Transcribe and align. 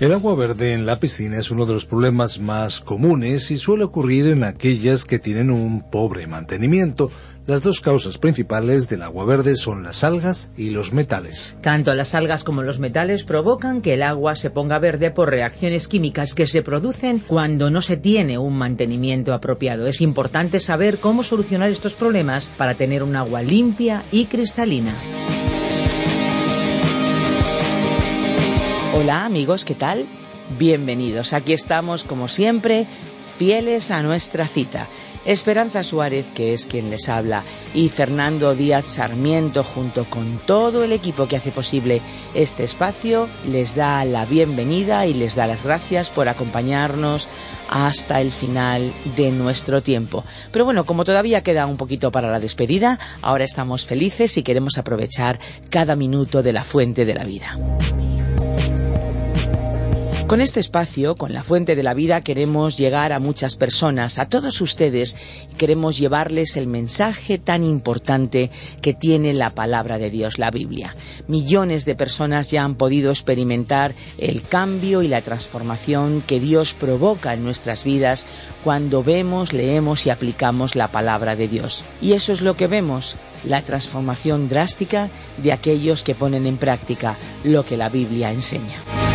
El 0.00 0.14
agua 0.14 0.36
verde 0.36 0.74
en 0.74 0.86
la 0.86 1.00
piscina 1.00 1.38
es 1.38 1.50
uno 1.50 1.66
de 1.66 1.72
los 1.72 1.84
problemas 1.84 2.38
más 2.38 2.80
comunes 2.80 3.50
y 3.50 3.58
suele 3.58 3.82
ocurrir 3.82 4.28
en 4.28 4.44
aquellas 4.44 5.04
que 5.04 5.18
tienen 5.18 5.50
un 5.50 5.82
pobre 5.90 6.28
mantenimiento. 6.28 7.10
Las 7.46 7.64
dos 7.64 7.80
causas 7.80 8.16
principales 8.16 8.88
del 8.88 9.02
agua 9.02 9.24
verde 9.24 9.56
son 9.56 9.82
las 9.82 10.04
algas 10.04 10.50
y 10.56 10.70
los 10.70 10.92
metales. 10.92 11.56
Tanto 11.62 11.92
las 11.94 12.14
algas 12.14 12.44
como 12.44 12.62
los 12.62 12.78
metales 12.78 13.24
provocan 13.24 13.82
que 13.82 13.94
el 13.94 14.04
agua 14.04 14.36
se 14.36 14.50
ponga 14.50 14.78
verde 14.78 15.10
por 15.10 15.30
reacciones 15.30 15.88
químicas 15.88 16.32
que 16.32 16.46
se 16.46 16.62
producen 16.62 17.18
cuando 17.26 17.68
no 17.68 17.82
se 17.82 17.96
tiene 17.96 18.38
un 18.38 18.56
mantenimiento 18.56 19.34
apropiado. 19.34 19.88
Es 19.88 20.00
importante 20.00 20.60
saber 20.60 20.98
cómo 20.98 21.24
solucionar 21.24 21.70
estos 21.72 21.94
problemas 21.94 22.48
para 22.56 22.74
tener 22.74 23.02
un 23.02 23.16
agua 23.16 23.42
limpia 23.42 24.04
y 24.12 24.26
cristalina. 24.26 24.94
Hola 28.94 29.26
amigos, 29.26 29.66
¿qué 29.66 29.74
tal? 29.74 30.06
Bienvenidos. 30.58 31.34
Aquí 31.34 31.52
estamos, 31.52 32.04
como 32.04 32.26
siempre, 32.26 32.86
fieles 33.38 33.90
a 33.90 34.02
nuestra 34.02 34.48
cita. 34.48 34.88
Esperanza 35.26 35.84
Suárez, 35.84 36.30
que 36.34 36.54
es 36.54 36.66
quien 36.66 36.88
les 36.88 37.10
habla, 37.10 37.42
y 37.74 37.90
Fernando 37.90 38.54
Díaz 38.54 38.86
Sarmiento, 38.86 39.62
junto 39.62 40.04
con 40.04 40.38
todo 40.46 40.84
el 40.84 40.92
equipo 40.92 41.28
que 41.28 41.36
hace 41.36 41.50
posible 41.50 42.00
este 42.32 42.64
espacio, 42.64 43.28
les 43.46 43.74
da 43.74 44.04
la 44.06 44.24
bienvenida 44.24 45.04
y 45.04 45.12
les 45.12 45.34
da 45.34 45.46
las 45.46 45.64
gracias 45.64 46.08
por 46.08 46.30
acompañarnos 46.30 47.28
hasta 47.68 48.22
el 48.22 48.30
final 48.32 48.90
de 49.16 49.30
nuestro 49.30 49.82
tiempo. 49.82 50.24
Pero 50.50 50.64
bueno, 50.64 50.84
como 50.84 51.04
todavía 51.04 51.42
queda 51.42 51.66
un 51.66 51.76
poquito 51.76 52.10
para 52.10 52.30
la 52.30 52.40
despedida, 52.40 52.98
ahora 53.20 53.44
estamos 53.44 53.84
felices 53.84 54.38
y 54.38 54.42
queremos 54.42 54.78
aprovechar 54.78 55.38
cada 55.68 55.94
minuto 55.94 56.42
de 56.42 56.54
la 56.54 56.64
fuente 56.64 57.04
de 57.04 57.14
la 57.14 57.24
vida. 57.24 57.58
Con 60.28 60.42
este 60.42 60.60
espacio, 60.60 61.14
con 61.14 61.32
la 61.32 61.42
fuente 61.42 61.74
de 61.74 61.82
la 61.82 61.94
vida, 61.94 62.20
queremos 62.20 62.76
llegar 62.76 63.14
a 63.14 63.18
muchas 63.18 63.56
personas, 63.56 64.18
a 64.18 64.28
todos 64.28 64.60
ustedes, 64.60 65.16
queremos 65.56 65.96
llevarles 65.96 66.58
el 66.58 66.66
mensaje 66.66 67.38
tan 67.38 67.64
importante 67.64 68.50
que 68.82 68.92
tiene 68.92 69.32
la 69.32 69.54
palabra 69.54 69.96
de 69.96 70.10
Dios, 70.10 70.38
la 70.38 70.50
Biblia. 70.50 70.94
Millones 71.28 71.86
de 71.86 71.94
personas 71.94 72.50
ya 72.50 72.62
han 72.62 72.74
podido 72.74 73.10
experimentar 73.10 73.94
el 74.18 74.42
cambio 74.42 75.00
y 75.00 75.08
la 75.08 75.22
transformación 75.22 76.22
que 76.26 76.40
Dios 76.40 76.74
provoca 76.74 77.32
en 77.32 77.42
nuestras 77.42 77.82
vidas 77.82 78.26
cuando 78.62 79.02
vemos, 79.02 79.54
leemos 79.54 80.04
y 80.04 80.10
aplicamos 80.10 80.76
la 80.76 80.88
palabra 80.88 81.36
de 81.36 81.48
Dios. 81.48 81.86
Y 82.02 82.12
eso 82.12 82.32
es 82.32 82.42
lo 82.42 82.54
que 82.54 82.66
vemos, 82.66 83.16
la 83.44 83.62
transformación 83.62 84.50
drástica 84.50 85.08
de 85.38 85.52
aquellos 85.52 86.04
que 86.04 86.14
ponen 86.14 86.44
en 86.44 86.58
práctica 86.58 87.16
lo 87.44 87.64
que 87.64 87.78
la 87.78 87.88
Biblia 87.88 88.30
enseña. 88.30 89.07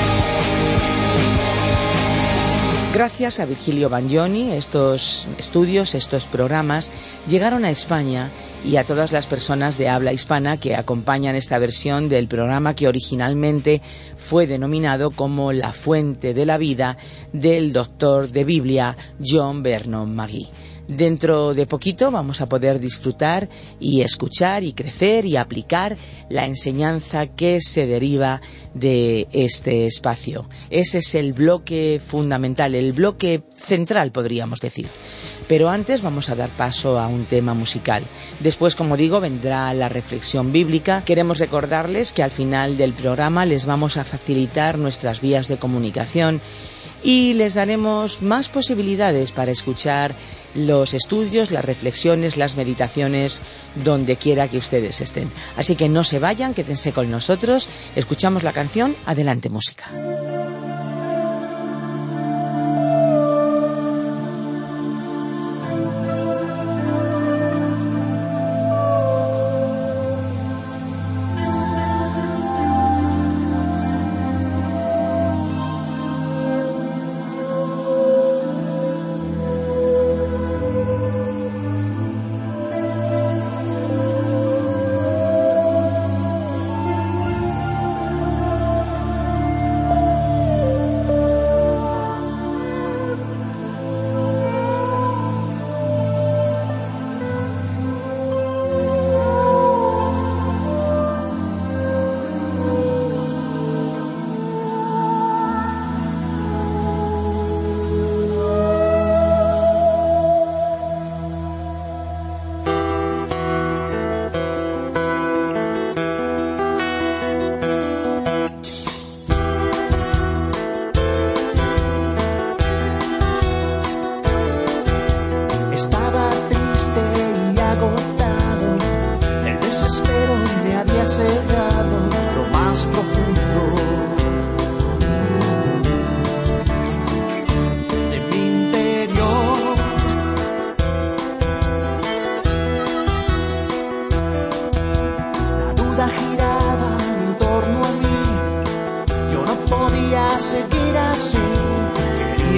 Gracias 2.94 3.40
a 3.40 3.46
Virgilio 3.46 3.90
Bagnoni, 3.90 4.52
estos 4.52 5.26
estudios, 5.40 5.96
estos 5.96 6.28
programas 6.28 6.92
llegaron 7.28 7.66
a 7.66 7.72
España 7.72 8.30
y 8.64 8.76
a 8.76 8.84
todas 8.84 9.12
las 9.12 9.26
personas 9.26 9.80
de 9.80 9.90
habla 9.90 10.14
hispana 10.14 10.58
que 10.58 10.76
acompañan 10.76 11.36
esta 11.36 11.58
versión 11.58 12.08
del 12.08 12.28
programa 12.28 12.76
que 12.76 12.88
originalmente 12.88 13.82
fue 14.16 14.46
denominado 14.46 15.10
como 15.10 15.54
La 15.54 15.74
Fuente 15.74 16.36
de 16.36 16.46
la 16.46 16.60
Vida 16.60 16.98
del 17.32 17.74
doctor 17.74 18.30
de 18.30 18.44
Biblia 18.44 18.96
John 19.20 19.64
Vernon 19.64 20.14
Magee. 20.14 20.50
Dentro 20.88 21.54
de 21.54 21.66
poquito 21.66 22.12
vamos 22.12 22.42
a 22.42 22.48
poder 22.48 22.80
disfrutar 22.80 23.50
y 23.80 24.02
escuchar 24.02 24.64
y 24.64 24.74
crecer 24.74 25.26
y 25.26 25.38
aplicar 25.38 25.96
la 26.30 26.46
enseñanza 26.46 27.28
que 27.28 27.62
se 27.62 27.86
deriva 27.86 28.42
de 28.74 29.28
este 29.32 29.86
espacio. 29.86 30.50
Ese 30.70 30.98
es 30.98 31.16
el 31.16 31.34
bloque 31.34 32.02
fundamental, 32.06 32.76
el 32.76 32.92
bloque 32.92 33.44
central, 33.58 34.12
podríamos 34.12 34.60
decir. 34.60 34.90
Pero 35.54 35.70
antes 35.70 36.02
vamos 36.02 36.32
a 36.32 36.36
dar 36.36 36.50
paso 36.50 36.98
a 36.98 37.06
un 37.06 37.26
tema 37.26 37.54
musical. 37.54 38.06
Después, 38.40 38.76
como 38.76 38.98
digo, 38.98 39.20
vendrá 39.20 39.72
la 39.76 39.88
reflexión 39.88 40.52
bíblica. 40.52 41.04
Queremos 41.06 41.38
recordarles 41.38 42.12
que 42.12 42.24
al 42.24 42.32
final 42.32 42.76
del 42.76 42.94
programa 42.94 43.46
les 43.46 43.68
vamos 43.68 43.98
a 43.98 44.04
facilitar 44.04 44.80
nuestras 44.80 45.22
vías 45.22 45.48
de 45.48 45.58
comunicación 45.58 46.42
y 47.04 47.34
les 47.34 47.54
daremos 47.54 48.24
más 48.24 48.50
posibilidades 48.50 49.32
para 49.32 49.52
escuchar 49.52 50.16
los 50.56 50.96
estudios, 50.96 51.52
las 51.52 51.64
reflexiones, 51.64 52.36
las 52.36 52.56
meditaciones, 52.56 53.44
donde 53.76 54.16
quiera 54.16 54.48
que 54.48 54.58
ustedes 54.58 55.02
estén. 55.02 55.32
Así 55.56 55.76
que 55.76 55.88
no 55.88 56.04
se 56.04 56.18
vayan, 56.18 56.56
quédense 56.56 56.94
con 56.94 57.12
nosotros, 57.12 57.70
escuchamos 57.96 58.42
la 58.42 58.54
canción, 58.54 58.96
adelante 59.06 59.50
música. 59.50 59.92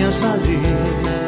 podía 0.05 0.11
salir. 0.11 1.24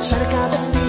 Sarcada 0.00 0.79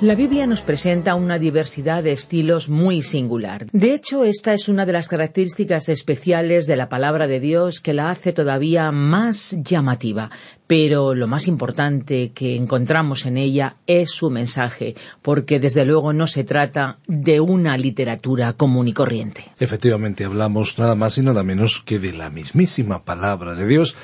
La 0.00 0.14
Biblia 0.14 0.46
nos 0.46 0.62
presenta 0.62 1.14
una 1.14 1.38
diversidad 1.38 2.02
de 2.02 2.12
estilos 2.12 2.70
muy 2.70 3.02
singular. 3.02 3.66
De 3.70 3.92
hecho, 3.92 4.24
esta 4.24 4.54
es 4.54 4.70
una 4.70 4.86
de 4.86 4.94
las 4.94 5.08
características 5.08 5.90
especiales 5.90 6.66
de 6.66 6.76
la 6.76 6.88
palabra 6.88 7.26
de 7.26 7.38
Dios 7.38 7.82
que 7.82 7.92
la 7.92 8.10
hace 8.10 8.32
todavía 8.32 8.92
más 8.92 9.58
llamativa. 9.62 10.30
Pero 10.66 11.14
lo 11.14 11.26
más 11.26 11.46
importante 11.46 12.32
que 12.32 12.56
encontramos 12.56 13.26
en 13.26 13.36
ella 13.36 13.76
es 13.86 14.12
su 14.12 14.30
mensaje, 14.30 14.94
porque 15.20 15.60
desde 15.60 15.84
luego 15.84 16.14
no 16.14 16.26
se 16.26 16.44
trata 16.44 16.96
de 17.06 17.40
una 17.40 17.76
literatura 17.76 18.54
común 18.54 18.88
y 18.88 18.94
corriente. 18.94 19.44
Efectivamente, 19.58 20.24
hablamos 20.24 20.78
nada 20.78 20.94
más 20.94 21.18
y 21.18 21.22
nada 21.22 21.42
menos 21.42 21.82
que 21.84 21.98
de 21.98 22.14
la 22.14 22.30
mismísima 22.30 23.04
palabra 23.04 23.54
de 23.54 23.66
Dios 23.66 23.94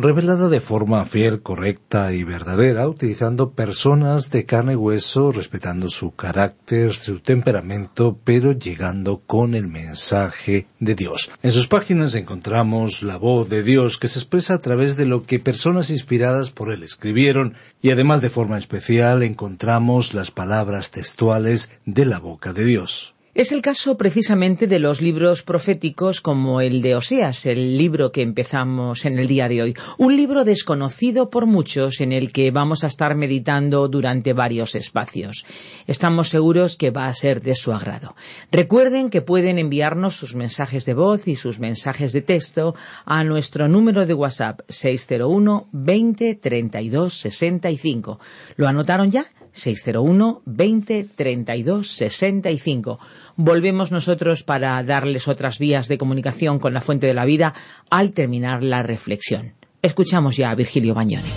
revelada 0.00 0.48
de 0.48 0.60
forma 0.60 1.04
fiel, 1.04 1.42
correcta 1.42 2.12
y 2.12 2.24
verdadera, 2.24 2.88
utilizando 2.88 3.52
personas 3.52 4.30
de 4.30 4.44
carne 4.44 4.72
y 4.72 4.76
hueso, 4.76 5.32
respetando 5.32 5.88
su 5.88 6.14
carácter, 6.14 6.94
su 6.94 7.20
temperamento, 7.20 8.18
pero 8.24 8.52
llegando 8.52 9.22
con 9.26 9.54
el 9.54 9.68
mensaje 9.68 10.66
de 10.78 10.94
Dios. 10.94 11.30
En 11.42 11.52
sus 11.52 11.68
páginas 11.68 12.14
encontramos 12.14 13.02
la 13.02 13.16
voz 13.16 13.48
de 13.48 13.62
Dios 13.62 13.98
que 13.98 14.08
se 14.08 14.18
expresa 14.18 14.54
a 14.54 14.58
través 14.58 14.96
de 14.96 15.06
lo 15.06 15.24
que 15.24 15.38
personas 15.38 15.90
inspiradas 15.90 16.50
por 16.50 16.72
él 16.72 16.82
escribieron 16.82 17.54
y 17.82 17.90
además 17.90 18.20
de 18.22 18.30
forma 18.30 18.58
especial 18.58 19.22
encontramos 19.22 20.14
las 20.14 20.30
palabras 20.30 20.90
textuales 20.90 21.70
de 21.84 22.06
la 22.06 22.18
boca 22.18 22.52
de 22.52 22.64
Dios. 22.64 23.14
Es 23.40 23.52
el 23.52 23.62
caso 23.62 23.96
precisamente 23.96 24.66
de 24.66 24.78
los 24.78 25.00
libros 25.00 25.42
proféticos 25.42 26.20
como 26.20 26.60
el 26.60 26.82
de 26.82 26.94
Oseas, 26.94 27.46
el 27.46 27.78
libro 27.78 28.12
que 28.12 28.20
empezamos 28.20 29.06
en 29.06 29.18
el 29.18 29.28
día 29.28 29.48
de 29.48 29.62
hoy. 29.62 29.74
Un 29.96 30.14
libro 30.14 30.44
desconocido 30.44 31.30
por 31.30 31.46
muchos 31.46 32.02
en 32.02 32.12
el 32.12 32.32
que 32.32 32.50
vamos 32.50 32.84
a 32.84 32.88
estar 32.88 33.14
meditando 33.14 33.88
durante 33.88 34.34
varios 34.34 34.74
espacios. 34.74 35.46
Estamos 35.86 36.28
seguros 36.28 36.76
que 36.76 36.90
va 36.90 37.06
a 37.06 37.14
ser 37.14 37.40
de 37.40 37.54
su 37.54 37.72
agrado. 37.72 38.14
Recuerden 38.52 39.08
que 39.08 39.22
pueden 39.22 39.58
enviarnos 39.58 40.16
sus 40.16 40.34
mensajes 40.34 40.84
de 40.84 40.92
voz 40.92 41.26
y 41.26 41.36
sus 41.36 41.60
mensajes 41.60 42.12
de 42.12 42.20
texto 42.20 42.74
a 43.06 43.24
nuestro 43.24 43.68
número 43.68 44.04
de 44.04 44.12
WhatsApp 44.12 44.60
601 44.68 45.70
20 45.72 46.34
32 46.34 47.14
65. 47.14 48.20
¿Lo 48.56 48.68
anotaron 48.68 49.10
ya? 49.10 49.24
601 49.52 50.42
20 50.44 51.08
32 51.14 51.86
65. 51.86 52.98
Volvemos 53.36 53.90
nosotros 53.90 54.42
para 54.42 54.82
darles 54.82 55.28
otras 55.28 55.58
vías 55.58 55.88
de 55.88 55.98
comunicación 55.98 56.58
con 56.58 56.74
la 56.74 56.80
fuente 56.80 57.06
de 57.06 57.14
la 57.14 57.24
vida 57.24 57.54
al 57.90 58.12
terminar 58.12 58.62
la 58.62 58.82
reflexión. 58.82 59.54
Escuchamos 59.82 60.36
ya 60.36 60.50
a 60.50 60.54
Virgilio 60.54 60.94
Bañoni. 60.94 61.28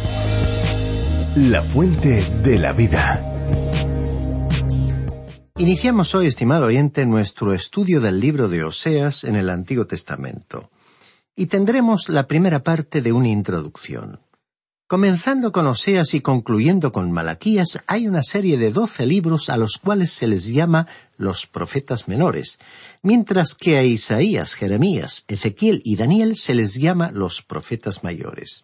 La 1.35 1.61
fuente 1.61 2.23
de 2.43 2.59
la 2.59 2.73
vida. 2.73 3.31
Iniciamos 5.57 6.13
hoy, 6.13 6.27
estimado 6.27 6.65
oyente, 6.65 7.05
nuestro 7.05 7.53
estudio 7.53 8.01
del 8.01 8.19
libro 8.19 8.49
de 8.49 8.63
Oseas 8.63 9.23
en 9.23 9.35
el 9.35 9.49
Antiguo 9.49 9.85
Testamento. 9.85 10.71
Y 11.35 11.45
tendremos 11.45 12.09
la 12.09 12.27
primera 12.27 12.63
parte 12.63 13.01
de 13.01 13.13
una 13.13 13.29
introducción. 13.29 14.19
Comenzando 14.87 15.53
con 15.53 15.65
Oseas 15.65 16.13
y 16.13 16.19
concluyendo 16.19 16.91
con 16.91 17.11
Malaquías, 17.11 17.81
hay 17.87 18.05
una 18.05 18.21
serie 18.21 18.57
de 18.57 18.71
doce 18.71 19.05
libros 19.05 19.49
a 19.49 19.57
los 19.57 19.77
cuales 19.77 20.11
se 20.11 20.27
les 20.27 20.47
llama 20.47 20.87
los 21.17 21.47
profetas 21.47 22.07
menores, 22.07 22.59
mientras 23.01 23.55
que 23.55 23.77
a 23.77 23.83
Isaías, 23.83 24.55
Jeremías, 24.55 25.23
Ezequiel 25.27 25.81
y 25.85 25.95
Daniel 25.95 26.35
se 26.35 26.53
les 26.53 26.75
llama 26.75 27.11
los 27.11 27.41
profetas 27.41 28.03
mayores. 28.03 28.61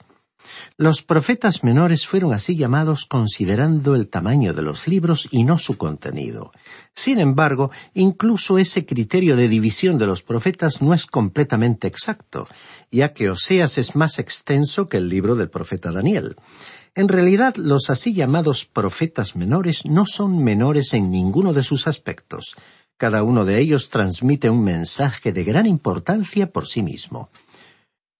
Los 0.77 1.03
profetas 1.03 1.63
menores 1.63 2.05
fueron 2.05 2.33
así 2.33 2.55
llamados 2.55 3.05
considerando 3.05 3.95
el 3.95 4.09
tamaño 4.09 4.53
de 4.53 4.61
los 4.61 4.88
libros 4.88 5.27
y 5.31 5.45
no 5.45 5.57
su 5.57 5.77
contenido. 5.77 6.51
Sin 6.96 7.19
embargo, 7.19 7.72
incluso 7.93 8.58
ese 8.58 8.86
criterio 8.86 9.36
de 9.36 9.48
división 9.48 9.98
de 9.98 10.05
los 10.05 10.22
profetas 10.22 10.81
no 10.81 10.93
es 10.93 11.05
completamente 11.05 11.88
exacto, 11.88 12.48
ya 12.91 13.13
que 13.13 13.29
Oseas 13.29 13.77
es 13.77 13.96
más 13.96 14.19
extenso 14.19 14.88
que 14.88 14.98
el 14.98 15.08
libro 15.08 15.36
del 15.36 15.50
profeta 15.50 15.91
Daniel. 15.91 16.36
En 16.96 17.08
realidad, 17.08 17.55
los 17.55 17.89
así 17.89 18.13
llamados 18.13 18.65
profetas 18.65 19.36
menores 19.36 19.86
no 19.86 20.05
son 20.05 20.43
menores 20.43 20.93
en 20.93 21.12
ninguno 21.12 21.53
de 21.53 21.63
sus 21.63 21.88
aspectos. 21.88 22.55
Cada 22.98 23.24
uno 23.24 23.46
de 23.46 23.60
ellos 23.60 23.89
transmite 23.89 24.50
un 24.50 24.63
mensaje 24.63 25.31
de 25.31 25.46
gran 25.46 25.65
importancia 25.65 26.51
por 26.51 26.67
sí 26.67 26.84
mismo. 26.84 27.29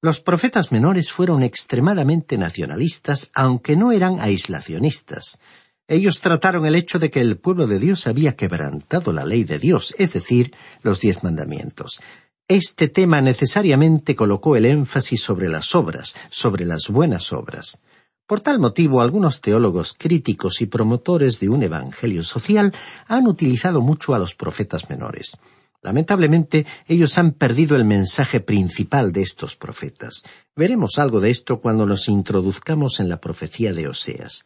Los 0.02 0.22
profetas 0.22 0.72
menores 0.72 1.12
fueron 1.12 1.44
extremadamente 1.44 2.38
nacionalistas, 2.38 3.30
aunque 3.34 3.76
no 3.76 3.92
eran 3.92 4.22
aislacionistas. 4.22 5.40
Ellos 5.90 6.22
trataron 6.22 6.68
el 6.68 6.76
hecho 6.76 7.00
de 7.00 7.10
que 7.10 7.20
el 7.20 7.40
pueblo 7.40 7.66
de 7.66 7.80
Dios 7.80 8.06
había 8.06 8.36
quebrantado 8.36 9.12
la 9.12 9.26
ley 9.26 9.44
de 9.44 9.58
Dios, 9.58 9.96
es 9.98 10.14
decir, 10.14 10.54
los 10.84 11.02
diez 11.02 11.24
mandamientos. 11.24 12.00
Este 12.48 12.90
tema 12.90 13.22
necesariamente 13.22 14.16
colocó 14.16 14.56
el 14.56 14.68
énfasis 14.68 15.24
sobre 15.24 15.50
las 15.50 15.74
obras, 15.74 16.16
sobre 16.30 16.66
las 16.66 16.90
buenas 16.90 17.34
obras. 17.34 17.80
Por 18.28 18.40
tal 18.40 18.60
motivo, 18.60 19.02
algunos 19.02 19.42
teólogos 19.42 19.96
críticos 19.98 20.62
y 20.62 20.68
promotores 20.68 21.40
de 21.40 21.50
un 21.50 21.64
evangelio 21.64 22.24
social 22.24 22.72
han 23.08 23.26
utilizado 23.26 23.82
mucho 23.82 24.14
a 24.14 24.20
los 24.20 24.36
profetas 24.36 24.92
menores. 24.92 25.38
Lamentablemente, 25.82 26.68
ellos 26.88 27.18
han 27.18 27.32
perdido 27.32 27.76
el 27.76 27.86
mensaje 27.86 28.42
principal 28.42 29.12
de 29.12 29.24
estos 29.24 29.56
profetas. 29.56 30.22
Veremos 30.56 31.00
algo 31.00 31.20
de 31.20 31.32
esto 31.32 31.62
cuando 31.62 31.88
nos 31.88 32.10
introduzcamos 32.10 33.00
en 33.00 33.10
la 33.10 33.20
profecía 33.20 33.74
de 33.74 33.88
Oseas. 33.88 34.46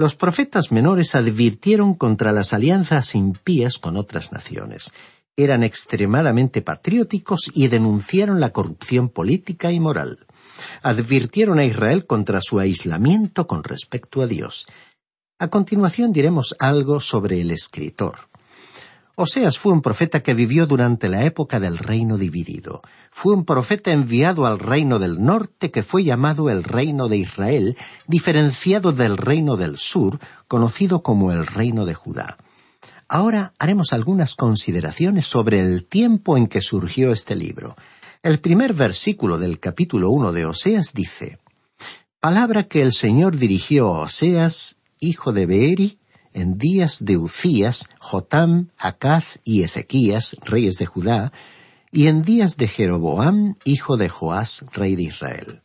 Los 0.00 0.14
profetas 0.16 0.72
menores 0.72 1.14
advirtieron 1.14 1.92
contra 1.92 2.32
las 2.32 2.54
alianzas 2.54 3.14
impías 3.14 3.76
con 3.76 3.98
otras 3.98 4.32
naciones. 4.32 4.92
Eran 5.36 5.62
extremadamente 5.62 6.62
patrióticos 6.62 7.50
y 7.52 7.68
denunciaron 7.68 8.40
la 8.40 8.48
corrupción 8.48 9.10
política 9.10 9.72
y 9.72 9.78
moral. 9.78 10.20
Advirtieron 10.80 11.58
a 11.58 11.66
Israel 11.66 12.06
contra 12.06 12.40
su 12.40 12.58
aislamiento 12.58 13.46
con 13.46 13.62
respecto 13.62 14.22
a 14.22 14.26
Dios. 14.26 14.64
A 15.38 15.48
continuación 15.48 16.14
diremos 16.14 16.56
algo 16.58 17.00
sobre 17.00 17.42
el 17.42 17.50
escritor. 17.50 18.30
Oseas 19.16 19.58
fue 19.58 19.74
un 19.74 19.82
profeta 19.82 20.22
que 20.22 20.32
vivió 20.32 20.66
durante 20.66 21.10
la 21.10 21.26
época 21.26 21.60
del 21.60 21.76
reino 21.76 22.16
dividido. 22.16 22.80
Fue 23.10 23.34
un 23.34 23.44
profeta 23.44 23.92
enviado 23.92 24.46
al 24.46 24.58
reino 24.58 24.98
del 24.98 25.22
norte 25.22 25.70
que 25.70 25.82
fue 25.82 26.04
llamado 26.04 26.48
el 26.48 26.64
reino 26.64 27.08
de 27.08 27.18
Israel, 27.18 27.76
diferenciado 28.06 28.92
del 28.92 29.16
reino 29.16 29.56
del 29.56 29.76
sur, 29.76 30.18
conocido 30.48 31.02
como 31.02 31.32
el 31.32 31.46
reino 31.46 31.84
de 31.84 31.94
Judá. 31.94 32.38
Ahora 33.08 33.52
haremos 33.58 33.92
algunas 33.92 34.36
consideraciones 34.36 35.26
sobre 35.26 35.60
el 35.60 35.86
tiempo 35.86 36.36
en 36.36 36.46
que 36.46 36.60
surgió 36.60 37.12
este 37.12 37.34
libro. 37.34 37.76
El 38.22 38.38
primer 38.38 38.72
versículo 38.72 39.36
del 39.36 39.58
capítulo 39.58 40.10
uno 40.10 40.32
de 40.32 40.46
Oseas 40.46 40.92
dice 40.94 41.38
Palabra 42.20 42.68
que 42.68 42.82
el 42.82 42.92
Señor 42.92 43.36
dirigió 43.36 43.88
a 43.88 44.02
Oseas, 44.02 44.78
hijo 45.00 45.32
de 45.32 45.46
Beeri, 45.46 45.98
en 46.32 46.58
días 46.58 47.04
de 47.04 47.16
Ucías, 47.16 47.88
Jotam, 47.98 48.68
Acaz 48.78 49.38
y 49.42 49.62
Ezequías, 49.62 50.36
reyes 50.44 50.76
de 50.76 50.86
Judá, 50.86 51.32
y 51.92 52.06
en 52.06 52.22
días 52.22 52.56
de 52.56 52.68
Jeroboam, 52.68 53.56
hijo 53.64 53.96
de 53.96 54.08
Joás, 54.08 54.64
rey 54.72 54.96
de 54.96 55.02
Israel. 55.02 55.62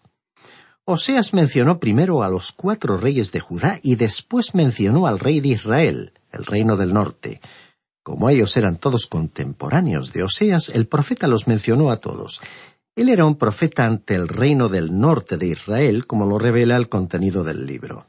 Oseas 0.86 1.34
mencionó 1.34 1.79
primero 1.79 2.24
a 2.24 2.29
los 2.29 2.51
cuatro 2.51 2.98
reyes 2.98 3.32
de 3.32 3.39
Judá 3.39 3.79
y 3.82 3.96
después 3.96 4.53
mencionó 4.53 5.08
al 5.08 5.20
rey 5.20 5.39
de 5.39 5.50
Israel, 5.50 6.13
el 6.32 6.46
reino 6.46 6.77
del 6.77 6.94
norte. 6.94 7.41
Como 8.03 8.29
ellos 8.29 8.55
eran 8.55 8.77
todos 8.77 9.08
contemporáneos 9.08 10.13
de 10.13 10.24
Oseas, 10.24 10.70
el 10.70 10.88
profeta 10.88 11.27
los 11.27 11.48
mencionó 11.48 11.89
a 11.89 11.98
todos. 11.98 12.41
Él 12.96 13.10
era 13.10 13.25
un 13.25 13.36
profeta 13.36 13.86
ante 13.86 14.13
el 14.13 14.27
reino 14.27 14.70
del 14.70 15.00
norte 15.00 15.38
de 15.38 15.48
Israel, 15.48 16.05
como 16.05 16.25
lo 16.25 16.38
revela 16.38 16.77
el 16.77 16.88
contenido 16.88 17.44
del 17.44 17.65
libro. 17.65 18.08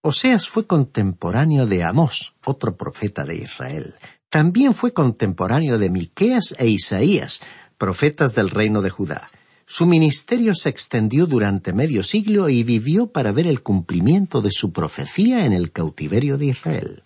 Oseas 0.00 0.48
fue 0.48 0.66
contemporáneo 0.66 1.66
de 1.66 1.84
Amós, 1.84 2.34
otro 2.46 2.76
profeta 2.76 3.24
de 3.24 3.36
Israel. 3.36 3.94
También 4.30 4.74
fue 4.74 4.92
contemporáneo 4.92 5.76
de 5.76 5.90
Miqueas 5.90 6.54
e 6.56 6.68
Isaías, 6.68 7.40
profetas 7.76 8.36
del 8.36 8.48
reino 8.48 8.80
de 8.80 8.88
Judá. 8.88 9.28
Su 9.66 9.86
ministerio 9.86 10.54
se 10.54 10.68
extendió 10.68 11.26
durante 11.26 11.72
medio 11.72 12.04
siglo 12.04 12.48
y 12.48 12.62
vivió 12.62 13.08
para 13.08 13.32
ver 13.32 13.48
el 13.48 13.62
cumplimiento 13.62 14.40
de 14.40 14.52
su 14.52 14.72
profecía 14.72 15.46
en 15.46 15.52
el 15.52 15.72
cautiverio 15.72 16.38
de 16.38 16.46
Israel. 16.46 17.02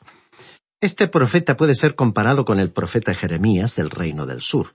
Este 0.82 1.08
profeta 1.08 1.56
puede 1.56 1.74
ser 1.74 1.94
comparado 1.94 2.44
con 2.44 2.60
el 2.60 2.70
profeta 2.70 3.14
Jeremías 3.14 3.74
del 3.74 3.88
reino 3.88 4.26
del 4.26 4.42
sur. 4.42 4.74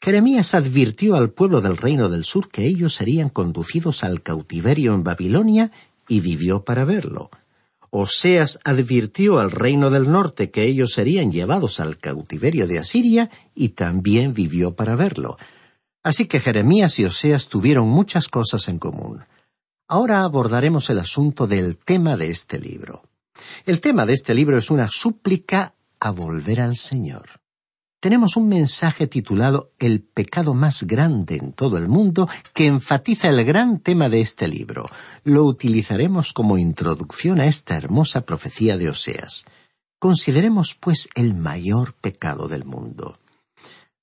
Jeremías 0.00 0.54
advirtió 0.54 1.14
al 1.14 1.30
pueblo 1.30 1.60
del 1.60 1.76
reino 1.76 2.08
del 2.08 2.24
sur 2.24 2.50
que 2.50 2.66
ellos 2.66 2.92
serían 2.94 3.28
conducidos 3.28 4.02
al 4.02 4.20
cautiverio 4.22 4.94
en 4.94 5.04
Babilonia 5.04 5.70
y 6.08 6.18
vivió 6.18 6.64
para 6.64 6.84
verlo. 6.84 7.30
Oseas 7.94 8.58
advirtió 8.64 9.38
al 9.38 9.50
reino 9.50 9.90
del 9.90 10.10
norte 10.10 10.50
que 10.50 10.64
ellos 10.64 10.92
serían 10.92 11.30
llevados 11.30 11.78
al 11.78 11.98
cautiverio 11.98 12.66
de 12.66 12.78
Asiria 12.78 13.30
y 13.54 13.70
también 13.70 14.32
vivió 14.32 14.74
para 14.74 14.96
verlo. 14.96 15.36
Así 16.02 16.24
que 16.24 16.40
Jeremías 16.40 16.98
y 16.98 17.04
Oseas 17.04 17.48
tuvieron 17.48 17.88
muchas 17.88 18.28
cosas 18.28 18.68
en 18.68 18.78
común. 18.78 19.26
Ahora 19.88 20.22
abordaremos 20.22 20.88
el 20.88 21.00
asunto 21.00 21.46
del 21.46 21.76
tema 21.76 22.16
de 22.16 22.30
este 22.30 22.58
libro. 22.58 23.02
El 23.66 23.82
tema 23.82 24.06
de 24.06 24.14
este 24.14 24.32
libro 24.32 24.56
es 24.56 24.70
una 24.70 24.88
súplica 24.88 25.74
a 26.00 26.10
volver 26.12 26.62
al 26.62 26.76
Señor 26.76 27.41
tenemos 28.02 28.36
un 28.36 28.48
mensaje 28.48 29.06
titulado 29.06 29.70
El 29.78 30.00
pecado 30.00 30.54
más 30.54 30.82
grande 30.82 31.36
en 31.36 31.52
todo 31.52 31.78
el 31.78 31.86
mundo 31.86 32.28
que 32.52 32.66
enfatiza 32.66 33.28
el 33.28 33.44
gran 33.44 33.78
tema 33.78 34.08
de 34.08 34.20
este 34.20 34.48
libro. 34.48 34.90
Lo 35.22 35.44
utilizaremos 35.44 36.32
como 36.32 36.58
introducción 36.58 37.40
a 37.40 37.46
esta 37.46 37.76
hermosa 37.76 38.22
profecía 38.22 38.76
de 38.76 38.88
Oseas. 38.88 39.44
Consideremos, 40.00 40.74
pues, 40.74 41.10
el 41.14 41.34
mayor 41.34 41.94
pecado 41.94 42.48
del 42.48 42.64
mundo. 42.64 43.20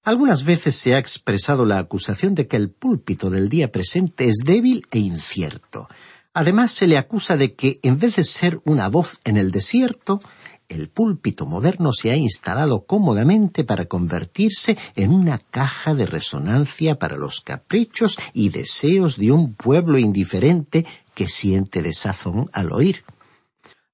Algunas 0.06 0.46
veces 0.46 0.78
se 0.78 0.96
ha 0.96 0.98
expresado 0.98 1.66
la 1.66 1.80
acusación 1.80 2.36
de 2.36 2.48
que 2.48 2.56
el 2.56 2.70
púlpito 2.70 3.30
del 3.30 3.50
día 3.50 3.70
presente 3.70 4.30
es 4.30 4.38
débil 4.46 4.88
e 4.92 5.00
incierto. 5.00 5.90
Además, 6.34 6.72
se 6.72 6.88
le 6.88 6.98
acusa 6.98 7.36
de 7.36 7.54
que, 7.54 7.82
en 7.84 8.00
vez 8.00 8.16
de 8.16 8.24
ser 8.24 8.62
una 8.64 8.88
voz 8.88 9.20
en 9.26 9.36
el 9.36 9.52
desierto, 9.52 10.22
el 10.70 10.88
púlpito 10.90 11.46
moderno 11.46 11.92
se 11.92 12.12
ha 12.12 12.16
instalado 12.16 12.86
cómodamente 12.86 13.64
para 13.64 13.86
convertirse 13.86 14.78
en 14.96 15.12
una 15.12 15.40
caja 15.40 15.96
de 15.96 16.06
resonancia 16.06 17.00
para 17.00 17.18
los 17.18 17.42
caprichos 17.42 18.18
y 18.34 18.50
deseos 18.50 19.18
de 19.18 19.32
un 19.32 19.56
pueblo 19.56 19.98
indiferente 19.98 20.86
que 21.16 21.28
siente 21.28 21.82
desazón 21.82 22.50
al 22.54 22.72
oír. 22.72 23.04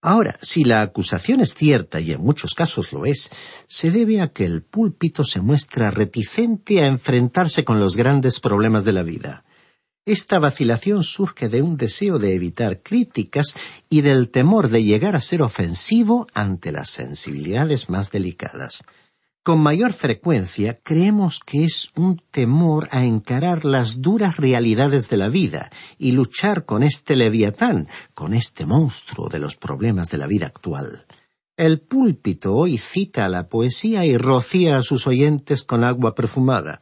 Ahora, 0.01 0.37
si 0.41 0.65
la 0.65 0.83
acusación 0.83 1.41
es 1.41 1.55
cierta, 1.55 1.99
y 1.99 2.11
en 2.11 2.21
muchos 2.21 2.53
casos 2.53 2.93
lo 2.93 3.07
es, 3.07 3.31
se 3.67 3.89
debe 3.89 4.21
a 4.21 4.27
que 4.27 4.45
el 4.45 4.61
púlpito 4.61 5.23
se 5.23 5.41
muestra 5.41 5.89
reticente 5.89 6.83
a 6.83 6.87
enfrentarse 6.87 7.63
con 7.63 7.79
los 7.79 7.95
grandes 7.95 8.39
problemas 8.39 8.85
de 8.85 8.91
la 8.91 9.01
vida. 9.01 9.44
Esta 10.05 10.37
vacilación 10.37 11.03
surge 11.03 11.49
de 11.49 11.63
un 11.63 11.77
deseo 11.77 12.19
de 12.19 12.35
evitar 12.35 12.83
críticas 12.83 13.55
y 13.89 14.01
del 14.01 14.29
temor 14.29 14.69
de 14.69 14.83
llegar 14.83 15.15
a 15.15 15.21
ser 15.21 15.41
ofensivo 15.41 16.27
ante 16.35 16.71
las 16.71 16.91
sensibilidades 16.91 17.89
más 17.89 18.11
delicadas. 18.11 18.83
Con 19.41 19.61
mayor 19.61 19.93
frecuencia 19.93 20.79
creemos 20.83 21.39
que 21.39 21.63
es 21.65 21.89
un 21.95 22.21
temor 22.29 22.87
a 22.91 23.03
encarar 23.03 23.65
las 23.65 23.99
duras 24.01 24.37
realidades 24.37 25.09
de 25.09 25.17
la 25.17 25.29
vida 25.29 25.71
y 25.97 26.11
luchar 26.11 26.65
con 26.65 26.83
este 26.83 27.15
leviatán, 27.15 27.87
con 28.13 28.35
este 28.35 28.67
monstruo 28.67 29.27
de 29.27 29.39
los 29.39 29.55
problemas 29.55 30.09
de 30.11 30.19
la 30.19 30.27
vida 30.27 30.45
actual. 30.45 31.07
El 31.57 31.79
púlpito 31.79 32.53
hoy 32.53 32.77
cita 32.77 33.27
la 33.27 33.49
poesía 33.49 34.05
y 34.05 34.17
rocía 34.17 34.77
a 34.77 34.83
sus 34.83 35.07
oyentes 35.07 35.63
con 35.63 35.83
agua 35.83 36.13
perfumada 36.13 36.81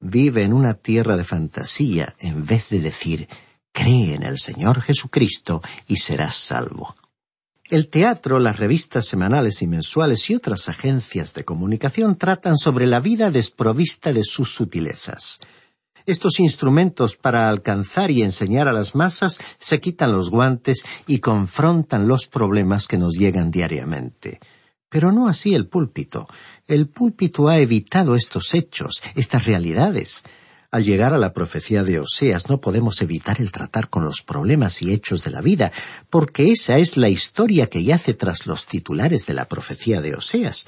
vive 0.00 0.44
en 0.44 0.52
una 0.52 0.74
tierra 0.74 1.16
de 1.16 1.24
fantasía 1.24 2.14
en 2.18 2.46
vez 2.46 2.68
de 2.68 2.80
decir 2.80 3.28
cree 3.72 4.14
en 4.14 4.22
el 4.22 4.38
Señor 4.38 4.80
Jesucristo 4.80 5.62
y 5.86 5.96
serás 5.96 6.36
salvo. 6.36 6.96
El 7.70 7.88
teatro, 7.88 8.38
las 8.38 8.58
revistas 8.58 9.06
semanales 9.06 9.60
y 9.60 9.66
mensuales 9.66 10.30
y 10.30 10.34
otras 10.34 10.68
agencias 10.68 11.34
de 11.34 11.44
comunicación 11.44 12.16
tratan 12.16 12.56
sobre 12.56 12.86
la 12.86 12.98
vida 12.98 13.30
desprovista 13.30 14.12
de 14.12 14.24
sus 14.24 14.54
sutilezas. 14.54 15.38
Estos 16.06 16.40
instrumentos 16.40 17.16
para 17.16 17.50
alcanzar 17.50 18.10
y 18.10 18.22
enseñar 18.22 18.66
a 18.68 18.72
las 18.72 18.94
masas 18.94 19.38
se 19.58 19.80
quitan 19.80 20.12
los 20.12 20.30
guantes 20.30 20.86
y 21.06 21.18
confrontan 21.18 22.08
los 22.08 22.26
problemas 22.26 22.88
que 22.88 22.96
nos 22.96 23.12
llegan 23.12 23.50
diariamente. 23.50 24.40
Pero 24.88 25.12
no 25.12 25.28
así 25.28 25.54
el 25.54 25.66
púlpito. 25.66 26.28
El 26.66 26.88
púlpito 26.88 27.48
ha 27.48 27.58
evitado 27.58 28.14
estos 28.14 28.54
hechos, 28.54 29.02
estas 29.14 29.46
realidades. 29.46 30.22
Al 30.70 30.84
llegar 30.84 31.14
a 31.14 31.18
la 31.18 31.32
profecía 31.32 31.82
de 31.82 31.98
Oseas 31.98 32.50
no 32.50 32.60
podemos 32.60 33.00
evitar 33.00 33.40
el 33.40 33.52
tratar 33.52 33.88
con 33.88 34.04
los 34.04 34.22
problemas 34.22 34.82
y 34.82 34.92
hechos 34.92 35.24
de 35.24 35.30
la 35.30 35.40
vida, 35.40 35.72
porque 36.10 36.52
esa 36.52 36.78
es 36.78 36.98
la 36.98 37.08
historia 37.08 37.68
que 37.68 37.84
yace 37.84 38.12
tras 38.12 38.46
los 38.46 38.66
titulares 38.66 39.24
de 39.26 39.34
la 39.34 39.46
profecía 39.46 40.02
de 40.02 40.14
Oseas. 40.14 40.66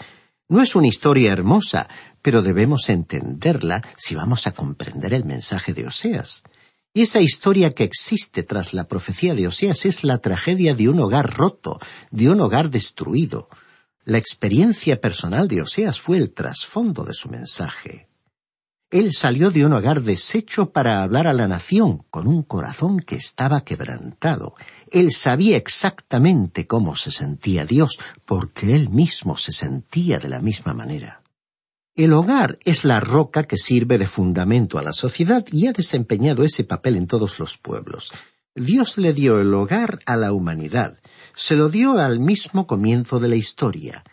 No 0.49 0.63
es 0.63 0.75
una 0.75 0.87
historia 0.87 1.33
hermosa, 1.33 1.87
pero 2.23 2.43
debemos 2.43 2.89
entenderla 2.89 3.83
si 3.97 4.15
vamos 4.15 4.47
a 4.47 4.53
comprender 4.53 5.13
el 5.13 5.25
mensaje 5.25 5.75
de 5.75 5.87
Oseas. 5.87 6.45
Y 6.93 7.03
esa 7.03 7.21
historia 7.21 7.71
que 7.71 7.85
existe 7.85 8.43
tras 8.43 8.75
la 8.75 8.89
profecía 8.89 9.35
de 9.35 9.47
Oseas 9.47 9.85
es 9.87 10.03
la 10.03 10.19
tragedia 10.19 10.75
de 10.75 10.89
un 10.89 10.99
hogar 10.99 11.37
roto, 11.37 11.79
de 12.11 12.31
un 12.31 12.41
hogar 12.41 12.71
destruido. 12.71 13.49
La 14.05 14.17
experiencia 14.17 14.99
personal 14.99 15.47
de 15.47 15.61
Oseas 15.61 16.01
fue 16.01 16.17
el 16.17 16.33
trasfondo 16.33 17.05
de 17.05 17.13
su 17.13 17.29
mensaje. 17.29 18.09
Él 18.91 19.13
salió 19.13 19.51
de 19.51 19.65
un 19.67 19.73
hogar 19.75 20.03
deshecho 20.03 20.73
para 20.73 21.03
hablar 21.03 21.27
a 21.27 21.33
la 21.33 21.47
nación 21.47 22.05
con 22.11 22.27
un 22.27 22.43
corazón 22.43 23.01
que 23.01 23.15
estaba 23.17 23.63
quebrantado. 23.63 24.55
Él 24.91 25.13
sabía 25.13 25.57
exactamente 25.59 26.67
cómo 26.67 26.97
se 26.97 27.13
sentía 27.13 27.67
Dios, 27.67 27.99
porque 28.25 28.75
él 28.75 28.89
mismo 28.89 29.37
se 29.37 29.53
sentía 29.53 30.19
de 30.19 30.31
la 30.31 30.41
misma 30.41 30.73
manera. 30.73 31.23
El 31.95 32.15
hogar 32.15 32.59
es 32.65 32.85
la 32.85 32.99
roca 32.99 33.45
que 33.45 33.59
sirve 33.59 33.99
de 33.99 34.07
fundamento 34.07 34.79
a 34.79 34.83
la 34.83 34.95
sociedad 34.95 35.45
y 35.53 35.67
ha 35.67 35.73
desempeñado 35.73 36.43
ese 36.43 36.65
papel 36.65 36.97
en 36.97 37.07
todos 37.07 37.39
los 37.39 37.59
pueblos. 37.59 38.11
Dios 38.61 38.99
le 38.99 39.15
dio 39.15 39.41
el 39.41 39.55
hogar 39.55 40.01
a 40.05 40.17
la 40.17 40.35
humanidad, 40.35 40.99
se 41.35 41.57
lo 41.57 41.71
dio 41.71 41.99
al 41.99 42.21
mismo 42.21 42.67
comienzo 42.67 43.19
de 43.19 43.29
la 43.29 43.37
historia. 43.37 44.05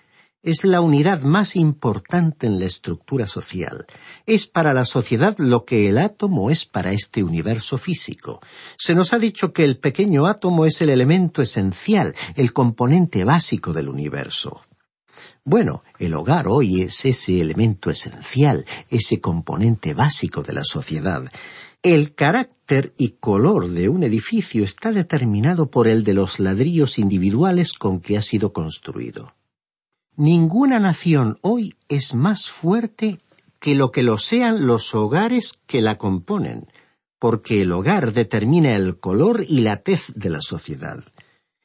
es 0.42 0.64
la 0.64 0.80
unidad 0.80 1.24
más 1.24 1.58
importante 1.58 2.48
en 2.48 2.58
la 2.58 2.66
estructura 2.66 3.28
social. 3.28 3.86
Es 4.26 4.48
para 4.48 4.74
la 4.74 4.86
sociedad 4.86 5.36
lo 5.38 5.66
que 5.66 5.90
el 5.90 5.98
átomo 5.98 6.50
es 6.50 6.64
para 6.64 6.94
este 6.94 7.24
universo 7.24 7.78
físico. 7.78 8.40
Se 8.78 8.96
nos 8.96 9.12
ha 9.12 9.20
dicho 9.20 9.52
que 9.52 9.66
el 9.66 9.80
pequeño 9.80 10.26
átomo 10.28 10.64
es 10.64 10.82
el 10.82 10.92
elemento 10.92 11.42
esencial, 11.42 12.16
el 12.36 12.54
componente 12.54 13.26
básico 13.26 13.74
del 13.74 13.90
universo. 13.90 14.62
Bueno, 15.44 15.84
el 16.00 16.14
hogar 16.14 16.48
hoy 16.48 16.84
es 16.84 17.04
ese 17.04 17.42
elemento 17.42 17.90
esencial, 17.90 18.66
ese 18.90 19.20
componente 19.20 19.94
básico 19.94 20.42
de 20.44 20.54
la 20.54 20.64
sociedad. 20.64 21.30
El 21.84 22.16
carácter 22.16 22.94
y 22.98 23.10
color 23.20 23.70
de 23.70 23.88
un 23.88 24.04
edificio 24.04 24.64
está 24.64 24.92
determinado 24.92 25.70
por 25.70 25.88
el 25.88 26.04
de 26.04 26.16
los 26.16 26.40
ladrillos 26.40 26.98
individuales 26.98 27.74
con 27.74 28.00
que 28.00 28.18
ha 28.18 28.22
sido 28.22 28.52
construido. 28.52 29.36
Ninguna 30.16 30.80
nación 30.80 31.38
hoy 31.42 31.76
es 31.88 32.16
más 32.16 32.50
fuerte 32.50 33.20
que 33.60 33.76
lo 33.76 33.92
que 33.92 34.02
lo 34.02 34.18
sean 34.18 34.66
los 34.66 34.96
hogares 34.96 35.54
que 35.68 35.82
la 35.82 36.00
componen, 36.00 36.68
porque 37.20 37.62
el 37.62 37.72
hogar 37.72 38.12
determina 38.12 38.76
el 38.76 39.00
color 39.00 39.44
y 39.48 39.62
la 39.62 39.78
tez 39.78 40.14
de 40.16 40.32
la 40.32 40.42
sociedad. 40.42 41.04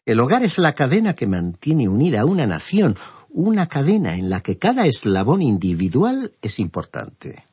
El 0.05 0.21
hogar 0.21 0.43
es 0.43 0.59
la 0.59 0.75
cadena 0.75 1.15
que 1.15 1.27
mantiene 1.27 1.89
unida 1.89 2.21
a 2.21 2.27
una 2.27 2.47
nación, 2.47 2.97
una 3.31 3.69
cadena 3.69 4.17
en 4.17 4.29
la 4.29 4.43
que 4.43 4.59
cada 4.59 4.87
eslabón 4.87 5.41
individual 5.41 6.33
es 6.43 6.59
importante. 6.59 7.45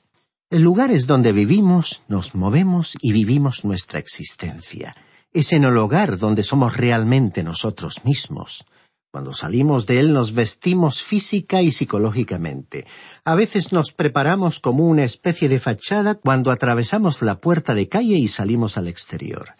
El 0.51 0.63
lugar 0.63 0.89
es 0.89 1.05
donde 1.05 1.31
vivimos, 1.31 2.01
nos 2.07 2.33
movemos 2.33 2.97
y 3.01 3.11
vivimos 3.11 3.65
nuestra 3.65 3.99
existencia. 3.99 4.95
Es 5.31 5.53
en 5.53 5.63
el 5.63 5.77
hogar 5.77 6.17
donde 6.17 6.41
somos 6.41 6.75
realmente 6.75 7.43
nosotros 7.43 8.03
mismos. 8.03 8.65
Cuando 9.11 9.31
salimos 9.33 9.85
de 9.85 9.99
él 9.99 10.11
nos 10.11 10.33
vestimos 10.33 11.03
física 11.03 11.61
y 11.61 11.71
psicológicamente. 11.71 12.87
A 13.25 13.35
veces 13.35 13.71
nos 13.71 13.91
preparamos 13.91 14.59
como 14.59 14.87
una 14.87 15.03
especie 15.03 15.49
de 15.49 15.59
fachada 15.59 16.15
cuando 16.15 16.51
atravesamos 16.51 17.21
la 17.21 17.39
puerta 17.39 17.75
de 17.75 17.87
calle 17.87 18.17
y 18.17 18.27
salimos 18.27 18.75
al 18.75 18.87
exterior 18.87 19.53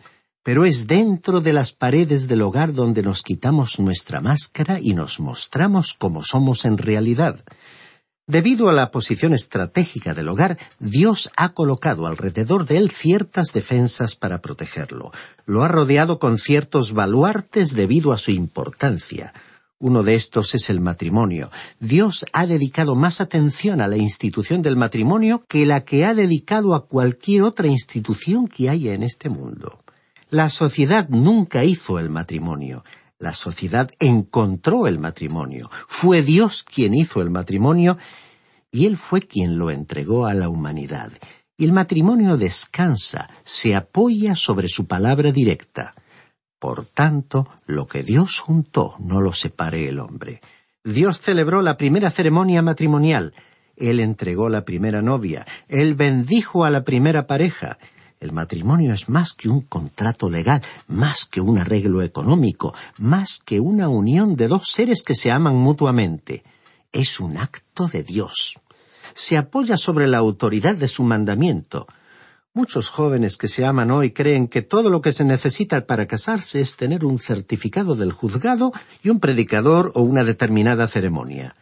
pero 0.50 0.66
es 0.66 0.88
dentro 0.88 1.42
de 1.42 1.54
las 1.54 1.74
paredes 1.74 2.28
del 2.28 2.42
hogar 2.42 2.74
donde 2.74 3.04
nos 3.04 3.22
quitamos 3.22 3.80
nuestra 3.80 4.20
máscara 4.20 4.80
y 4.82 4.96
nos 4.96 5.20
mostramos 5.20 5.94
como 5.94 6.24
somos 6.24 6.66
en 6.66 6.80
realidad. 6.80 7.44
Debido 8.30 8.70
a 8.70 8.74
la 8.74 8.92
posición 8.92 9.34
estratégica 9.34 10.14
del 10.14 10.28
hogar, 10.28 10.60
Dios 10.78 11.32
ha 11.36 11.50
colocado 11.50 12.06
alrededor 12.06 12.68
de 12.68 12.78
él 12.78 12.92
ciertas 12.92 13.54
defensas 13.54 14.16
para 14.16 14.40
protegerlo. 14.40 15.12
Lo 15.48 15.64
ha 15.64 15.68
rodeado 15.68 16.20
con 16.20 16.38
ciertos 16.38 16.94
baluartes 16.94 17.74
debido 17.74 18.12
a 18.12 18.20
su 18.20 18.30
importancia. 18.30 19.34
Uno 19.80 20.04
de 20.04 20.14
estos 20.14 20.54
es 20.54 20.70
el 20.70 20.80
matrimonio. 20.80 21.50
Dios 21.80 22.24
ha 22.32 22.46
dedicado 22.46 22.94
más 22.94 23.20
atención 23.20 23.82
a 23.82 23.88
la 23.88 23.98
institución 23.98 24.62
del 24.62 24.78
matrimonio 24.78 25.44
que 25.48 25.66
la 25.66 25.84
que 25.84 26.06
ha 26.06 26.14
dedicado 26.14 26.76
a 26.76 26.86
cualquier 26.86 27.42
otra 27.42 27.66
institución 27.66 28.48
que 28.48 28.70
haya 28.70 28.94
en 28.94 29.02
este 29.02 29.30
mundo. 29.30 29.84
La 30.30 30.50
sociedad 30.50 31.10
nunca 31.10 31.64
hizo 31.64 31.98
el 31.98 32.12
matrimonio. 32.12 32.84
La 33.20 33.34
sociedad 33.34 33.92
encontró 34.00 34.88
el 34.88 34.98
matrimonio. 34.98 35.70
Fue 35.90 36.24
Dios 36.24 36.64
quien 36.64 36.94
hizo 36.94 37.22
el 37.22 37.30
matrimonio 37.30 37.98
y 38.72 38.86
Él 38.86 38.96
fue 38.96 39.22
quien 39.22 39.58
lo 39.58 39.72
entregó 39.72 40.26
a 40.26 40.34
la 40.34 40.48
humanidad. 40.48 41.12
Y 41.58 41.66
el 41.66 41.74
matrimonio 41.74 42.38
descansa, 42.38 43.30
se 43.44 43.76
apoya 43.76 44.38
sobre 44.38 44.70
su 44.70 44.88
palabra 44.88 45.34
directa. 45.34 45.96
Por 46.60 46.86
tanto, 46.86 47.50
lo 47.66 47.88
que 47.88 48.04
Dios 48.04 48.40
juntó 48.40 48.96
no 49.00 49.20
lo 49.20 49.34
separe 49.34 49.90
el 49.90 50.00
hombre. 50.00 50.40
Dios 50.86 51.20
celebró 51.20 51.62
la 51.62 51.76
primera 51.76 52.12
ceremonia 52.12 52.62
matrimonial. 52.62 53.34
Él 53.76 54.00
entregó 54.00 54.48
la 54.48 54.64
primera 54.64 55.02
novia. 55.02 55.46
Él 55.68 55.94
bendijo 55.94 56.64
a 56.64 56.70
la 56.70 56.86
primera 56.86 57.28
pareja. 57.28 57.80
El 58.20 58.34
matrimonio 58.34 58.94
es 58.94 59.08
más 59.08 59.32
que 59.32 59.48
un 59.48 59.62
contrato 59.62 60.30
legal, 60.30 60.62
más 60.88 61.24
que 61.24 61.40
un 61.40 61.58
arreglo 61.58 62.02
económico, 62.02 62.74
más 62.98 63.40
que 63.40 63.62
una 63.62 63.88
unión 63.88 64.36
de 64.36 64.50
dos 64.50 64.72
seres 64.74 65.04
que 65.04 65.16
se 65.16 65.32
aman 65.32 65.56
mutuamente. 65.56 66.44
Es 66.92 67.22
un 67.22 67.38
acto 67.38 67.88
de 67.88 68.04
Dios. 68.04 68.60
Se 69.14 69.38
apoya 69.38 69.78
sobre 69.78 70.06
la 70.08 70.18
autoridad 70.18 70.76
de 70.76 70.90
su 70.90 71.04
mandamiento. 71.04 71.88
Muchos 72.54 72.90
jóvenes 72.90 73.38
que 73.38 73.48
se 73.48 73.66
aman 73.66 73.90
hoy 73.90 74.12
creen 74.12 74.50
que 74.50 74.64
todo 74.64 74.90
lo 74.90 75.02
que 75.02 75.14
se 75.14 75.24
necesita 75.24 75.88
para 75.88 76.06
casarse 76.06 76.60
es 76.60 76.76
tener 76.76 77.06
un 77.06 77.20
certificado 77.20 77.96
del 77.96 78.12
juzgado 78.12 78.74
y 79.02 79.10
un 79.10 79.22
predicador 79.22 79.94
o 79.96 80.02
una 80.02 80.26
determinada 80.26 80.88
ceremonia. 80.88 81.56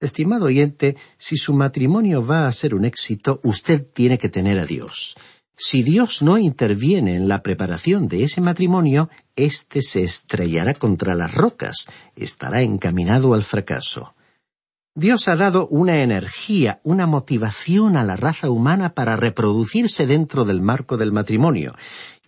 Estimado 0.00 0.46
oyente, 0.46 0.98
si 1.16 1.38
su 1.38 1.54
matrimonio 1.54 2.26
va 2.26 2.46
a 2.46 2.52
ser 2.52 2.74
un 2.74 2.84
éxito, 2.84 3.40
usted 3.42 3.86
tiene 3.94 4.18
que 4.18 4.28
tener 4.28 4.58
a 4.58 4.66
Dios. 4.66 5.16
Si 5.56 5.82
Dios 5.82 6.22
no 6.22 6.38
interviene 6.38 7.14
en 7.14 7.28
la 7.28 7.42
preparación 7.42 8.08
de 8.08 8.24
ese 8.24 8.40
matrimonio, 8.40 9.08
éste 9.36 9.82
se 9.82 10.02
estrellará 10.02 10.74
contra 10.74 11.14
las 11.14 11.32
rocas, 11.32 11.86
estará 12.16 12.62
encaminado 12.62 13.34
al 13.34 13.44
fracaso. 13.44 14.14
Dios 14.96 15.28
ha 15.28 15.36
dado 15.36 15.66
una 15.68 16.02
energía, 16.02 16.80
una 16.84 17.06
motivación 17.06 17.96
a 17.96 18.04
la 18.04 18.16
raza 18.16 18.50
humana 18.50 18.94
para 18.94 19.16
reproducirse 19.16 20.06
dentro 20.06 20.44
del 20.44 20.60
marco 20.60 20.96
del 20.96 21.12
matrimonio, 21.12 21.74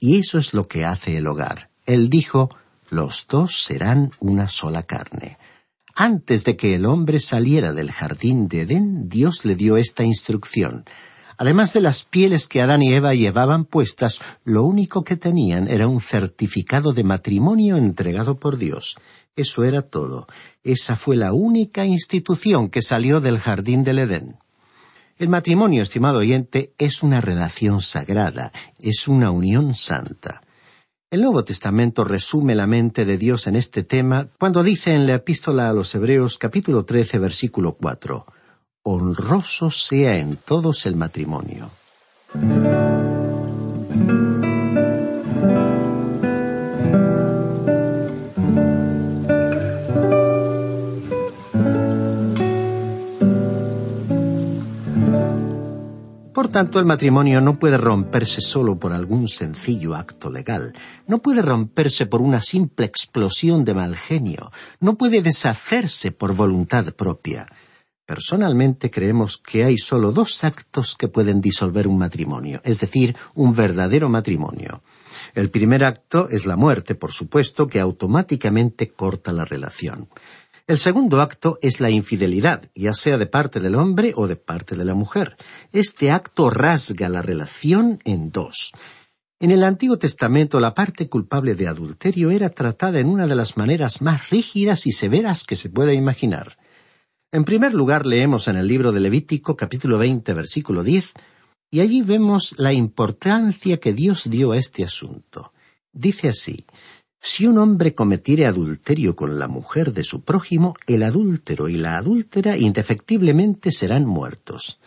y 0.01 0.19
eso 0.19 0.39
es 0.39 0.53
lo 0.53 0.67
que 0.67 0.85
hace 0.85 1.17
el 1.17 1.27
hogar. 1.27 1.71
Él 1.85 2.11
dijo, 2.11 2.51
los 2.91 3.27
dos 3.29 3.63
serán 3.65 4.11
una 4.21 4.49
sola 4.49 4.83
carne. 4.83 5.39
Antes 5.95 6.45
de 6.45 6.57
que 6.57 6.75
el 6.75 6.87
hombre 6.87 7.21
saliera 7.21 7.73
del 7.73 7.91
jardín 7.91 8.49
de 8.49 8.63
Edén, 8.63 9.09
Dios 9.09 9.45
le 9.45 9.55
dio 9.55 9.77
esta 9.77 10.05
instrucción. 10.05 10.85
Además 11.39 11.73
de 11.75 11.83
las 11.83 12.05
pieles 12.05 12.49
que 12.49 12.63
Adán 12.63 12.83
y 12.83 12.95
Eva 12.95 13.15
llevaban 13.15 13.67
puestas, 13.67 14.21
lo 14.45 14.65
único 14.65 15.05
que 15.05 15.17
tenían 15.17 15.69
era 15.69 15.87
un 15.87 16.01
certificado 16.01 16.93
de 16.93 17.05
matrimonio 17.05 17.77
entregado 17.77 18.39
por 18.39 18.57
Dios. 18.57 18.97
Eso 19.35 19.65
era 19.65 19.83
todo. 19.83 20.27
Esa 20.65 20.97
fue 20.97 21.15
la 21.17 21.35
única 21.35 21.85
institución 21.85 22.71
que 22.71 22.81
salió 22.81 23.21
del 23.21 23.39
jardín 23.39 23.85
del 23.85 23.99
Edén. 23.99 24.39
El 25.19 25.29
matrimonio, 25.29 25.83
estimado 25.83 26.19
oyente, 26.19 26.75
es 26.79 27.03
una 27.03 27.21
relación 27.21 27.83
sagrada, 27.83 28.53
es 28.79 29.07
una 29.07 29.31
unión 29.31 29.75
santa. 29.75 30.43
El 31.11 31.23
Nuevo 31.23 31.45
Testamento 31.45 32.05
resume 32.05 32.55
la 32.55 32.67
mente 32.67 33.05
de 33.05 33.17
Dios 33.17 33.47
en 33.47 33.57
este 33.57 33.85
tema 33.85 34.27
cuando 34.39 34.63
dice 34.63 34.95
en 34.95 35.07
la 35.07 35.15
epístola 35.15 35.69
a 35.69 35.73
los 35.73 35.95
Hebreos 35.95 36.37
capítulo 36.37 36.85
13 36.85 37.19
versículo 37.19 37.77
4 37.77 38.27
honroso 38.89 39.69
sea 39.69 40.17
en 40.17 40.37
todos 40.37 40.87
el 40.87 40.95
matrimonio. 40.95 41.73
Por 56.33 56.49
tanto, 56.49 56.79
el 56.79 56.85
matrimonio 56.85 57.41
no 57.41 57.59
puede 57.59 57.77
romperse 57.77 58.41
solo 58.41 58.79
por 58.79 58.93
algún 58.93 59.27
sencillo 59.27 59.97
acto 59.97 60.31
legal, 60.31 60.75
no 61.09 61.21
puede 61.21 61.43
romperse 61.43 62.07
por 62.07 62.23
una 62.23 62.41
simple 62.41 62.87
explosión 62.87 63.65
de 63.65 63.75
mal 63.75 63.97
genio, 63.97 64.53
no 64.79 64.95
puede 64.97 65.23
deshacerse 65.23 66.13
por 66.13 66.37
voluntad 66.37 66.95
propia. 66.95 67.49
Personalmente 68.07 68.89
creemos 68.89 69.37
que 69.37 69.65
hay 69.65 69.79
solo 69.79 70.13
dos 70.13 70.45
actos 70.45 70.95
que 70.97 71.09
pueden 71.09 71.41
disolver 71.41 71.89
un 71.89 71.99
matrimonio, 71.99 72.61
es 72.63 72.79
decir, 72.79 73.17
un 73.35 73.53
verdadero 73.53 74.09
matrimonio. 74.09 74.85
El 75.35 75.51
primer 75.51 75.83
acto 75.83 76.29
es 76.31 76.47
la 76.47 76.55
muerte, 76.55 76.95
por 76.95 77.11
supuesto, 77.11 77.67
que 77.67 77.81
automáticamente 77.81 78.87
corta 78.87 79.33
la 79.33 79.45
relación. 79.45 80.09
El 80.69 80.79
segundo 80.79 81.21
acto 81.21 81.59
es 81.63 81.81
la 81.81 81.91
infidelidad, 81.91 82.71
ya 82.77 82.95
sea 82.95 83.19
de 83.19 83.27
parte 83.27 83.59
del 83.59 83.75
hombre 83.75 84.13
o 84.15 84.29
de 84.29 84.37
parte 84.37 84.77
de 84.77 84.85
la 84.85 84.95
mujer. 84.95 85.37
Este 85.73 86.13
acto 86.13 86.49
rasga 86.49 87.09
la 87.09 87.23
relación 87.23 87.99
en 88.05 88.31
dos. 88.31 88.71
En 89.41 89.51
el 89.51 89.65
Antiguo 89.65 89.99
Testamento 89.99 90.61
la 90.61 90.75
parte 90.75 91.09
culpable 91.09 91.57
de 91.57 91.67
adulterio 91.67 92.31
era 92.31 92.51
tratada 92.51 93.01
en 93.01 93.09
una 93.09 93.27
de 93.27 93.35
las 93.35 93.57
maneras 93.57 94.01
más 94.01 94.31
rígidas 94.31 94.87
y 94.87 94.93
severas 94.93 95.43
que 95.43 95.57
se 95.57 95.71
pueda 95.71 95.93
imaginar. 95.93 96.57
En 97.37 97.45
primer 97.45 97.75
lugar, 97.75 98.07
leemos 98.07 98.49
en 98.49 98.57
el 98.57 98.67
libro 98.67 98.93
de 98.93 99.01
Levítico 99.01 99.59
capítulo 99.59 99.99
20 99.99 100.33
versículo 100.33 100.83
10, 100.83 101.13
y 101.71 101.81
allí 101.81 102.01
vemos 102.01 102.55
la 102.57 102.73
importancia 102.73 103.77
que 103.77 103.93
Dios 103.93 104.31
dio 104.31 104.53
a 104.53 104.57
este 104.57 104.85
asunto. 104.85 105.53
Dice 105.93 106.31
así, 106.31 106.65
si 107.21 107.47
un 107.47 107.59
hombre 107.59 107.95
cometiere 107.95 108.47
adulterio 108.47 109.17
con 109.17 109.39
la 109.39 109.49
mujer 109.49 109.93
de 109.93 110.03
su 110.03 110.23
prójimo, 110.23 110.77
el 110.87 111.03
adúltero 111.03 111.69
y 111.69 111.77
la 111.77 111.99
adúltera 111.99 112.57
indefectiblemente 112.57 113.71
serán 113.71 114.07
muertos. 114.07 114.81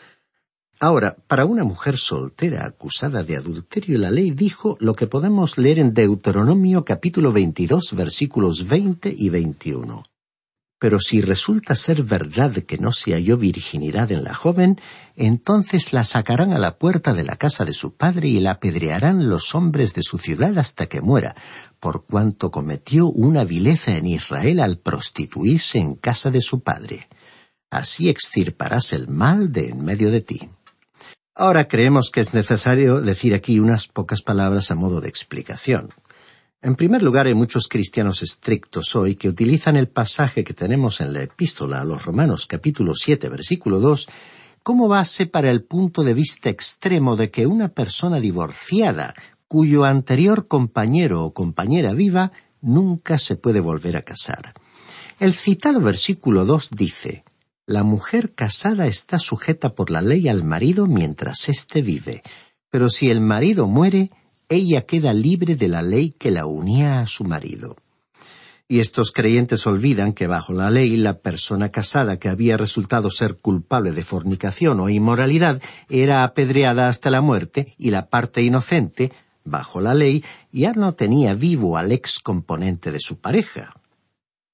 Ahora, 0.80 1.18
para 1.28 1.46
una 1.46 1.64
mujer 1.64 1.98
soltera 1.98 2.66
acusada 2.66 3.22
de 3.22 3.38
adulterio, 3.38 4.00
la 4.00 4.10
ley 4.10 4.32
dijo 4.32 4.76
lo 4.80 4.96
que 4.96 5.06
podemos 5.06 5.60
leer 5.60 5.78
en 5.78 5.94
Deuteronomio 5.94 6.84
capítulo 6.84 7.32
22 7.32 7.94
versículos 7.94 8.68
20 8.68 9.14
y 9.16 9.30
21. 9.30 10.04
Pero 10.80 11.02
si 11.02 11.20
resulta 11.20 11.76
ser 11.76 12.04
verdad 12.04 12.54
que 12.64 12.78
no 12.78 12.94
se 12.94 13.12
halló 13.12 13.38
virginidad 13.38 14.14
en 14.14 14.24
la 14.24 14.34
joven, 14.34 14.80
entonces 15.18 15.92
la 15.92 16.06
sacarán 16.06 16.54
a 16.54 16.58
la 16.58 16.78
puerta 16.78 17.14
de 17.14 17.26
la 17.26 17.36
casa 17.36 17.66
de 17.66 17.74
su 17.74 17.96
padre 17.96 18.30
y 18.30 18.40
la 18.40 18.52
apedrearán 18.52 19.30
los 19.30 19.54
hombres 19.56 19.94
de 19.94 20.04
su 20.04 20.20
ciudad 20.20 20.58
hasta 20.58 20.86
que 20.86 21.02
muera, 21.02 21.36
por 21.82 22.06
cuanto 22.06 22.50
cometió 22.50 23.08
una 23.08 23.44
vileza 23.44 23.98
en 23.98 24.08
Israel 24.08 24.62
al 24.62 24.78
prostituirse 24.78 25.80
en 25.80 25.96
casa 25.96 26.32
de 26.32 26.40
su 26.40 26.62
padre. 26.62 27.10
Así 27.70 28.08
extirparás 28.10 28.94
el 28.94 29.10
mal 29.10 29.52
de 29.52 29.70
en 29.70 29.84
medio 29.84 30.12
de 30.12 30.22
ti. 30.22 30.50
Ahora 31.36 31.68
creemos 31.68 32.10
que 32.10 32.22
es 32.22 32.34
necesario 32.34 33.02
decir 33.02 33.34
aquí 33.34 33.60
unas 33.60 33.88
pocas 33.88 34.22
palabras 34.22 34.72
a 34.72 34.76
modo 34.76 35.02
de 35.02 35.10
explicación. 35.10 35.90
En 36.62 36.76
primer 36.76 37.02
lugar, 37.02 37.26
hay 37.26 37.34
muchos 37.34 37.70
cristianos 37.70 38.22
estrictos 38.22 38.94
hoy 38.98 39.16
que 39.16 39.30
utilizan 39.30 39.78
el 39.78 39.88
pasaje 39.88 40.44
que 40.44 40.54
tenemos 40.54 41.00
en 41.00 41.14
la 41.14 41.22
epístola 41.22 41.80
a 41.80 41.86
los 41.86 42.04
Romanos 42.04 42.48
capítulo 42.48 42.96
7 42.96 43.30
versículo 43.30 43.80
2 43.80 44.10
como 44.62 44.90
base 44.90 45.26
para 45.26 45.52
el 45.52 45.64
punto 45.64 46.04
de 46.04 46.14
vista 46.14 46.50
extremo 46.50 47.16
de 47.16 47.30
que 47.30 47.48
una 47.48 47.70
persona 47.70 48.20
divorciada 48.20 49.16
cuyo 49.48 49.86
anterior 49.86 50.50
compañero 50.50 51.24
o 51.24 51.34
compañera 51.34 51.94
viva 51.94 52.34
nunca 52.60 53.20
se 53.20 53.38
puede 53.38 53.62
volver 53.62 53.96
a 53.96 54.02
casar. 54.02 54.54
El 55.18 55.32
citado 55.32 55.80
versículo 55.80 56.44
2 56.44 56.72
dice 56.72 57.24
La 57.68 57.84
mujer 57.84 58.36
casada 58.36 58.86
está 58.86 59.18
sujeta 59.18 59.76
por 59.76 59.90
la 59.92 60.02
ley 60.02 60.28
al 60.28 60.44
marido 60.44 60.88
mientras 60.88 61.48
éste 61.48 61.82
vive, 61.82 62.22
pero 62.70 62.90
si 62.90 63.10
el 63.10 63.22
marido 63.22 63.66
muere, 63.66 64.12
ella 64.50 64.82
queda 64.82 65.14
libre 65.14 65.56
de 65.56 65.68
la 65.68 65.84
ley 65.84 66.10
que 66.10 66.32
la 66.32 66.48
unía 66.48 67.00
a 67.00 67.08
su 67.08 67.24
marido. 67.24 67.78
Y 68.68 68.82
estos 68.82 69.12
creyentes 69.12 69.66
olvidan 69.66 70.14
que 70.14 70.28
bajo 70.28 70.54
la 70.54 70.70
ley 70.70 70.98
la 70.98 71.20
persona 71.20 71.70
casada 71.70 72.18
que 72.18 72.30
había 72.30 72.58
resultado 72.58 73.10
ser 73.10 73.36
culpable 73.36 73.92
de 73.92 74.04
fornicación 74.04 74.80
o 74.80 74.90
inmoralidad 74.90 75.62
era 75.90 76.24
apedreada 76.24 76.88
hasta 76.88 77.10
la 77.10 77.22
muerte 77.22 77.74
y 77.78 77.92
la 77.92 78.10
parte 78.10 78.44
inocente, 78.44 79.12
bajo 79.44 79.82
la 79.82 79.94
ley, 79.94 80.24
ya 80.52 80.74
no 80.74 80.94
tenía 80.94 81.34
vivo 81.34 81.78
al 81.78 81.92
ex 81.92 82.20
componente 82.20 82.92
de 82.92 83.00
su 83.00 83.20
pareja. 83.20 83.79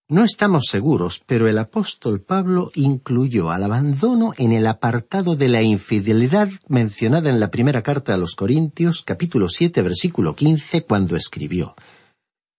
No 0.07 0.23
estamos 0.23 0.65
seguros, 0.69 1.19
pero 1.25 1.47
el 1.47 1.57
apóstol 1.57 2.21
Pablo 2.21 2.69
incluyó 2.75 3.49
al 3.49 3.63
abandono 3.63 4.33
en 4.37 4.51
el 4.51 4.67
apartado 4.67 5.35
de 5.35 5.49
la 5.49 5.63
infidelidad 5.63 6.47
mencionada 6.67 7.31
en 7.31 7.39
la 7.39 7.49
primera 7.49 7.81
carta 7.81 8.13
a 8.13 8.17
los 8.17 8.35
Corintios, 8.35 9.01
capítulo 9.01 9.49
siete, 9.49 9.81
versículo 9.81 10.35
quince, 10.35 10.83
cuando 10.83 11.15
escribió 11.15 11.75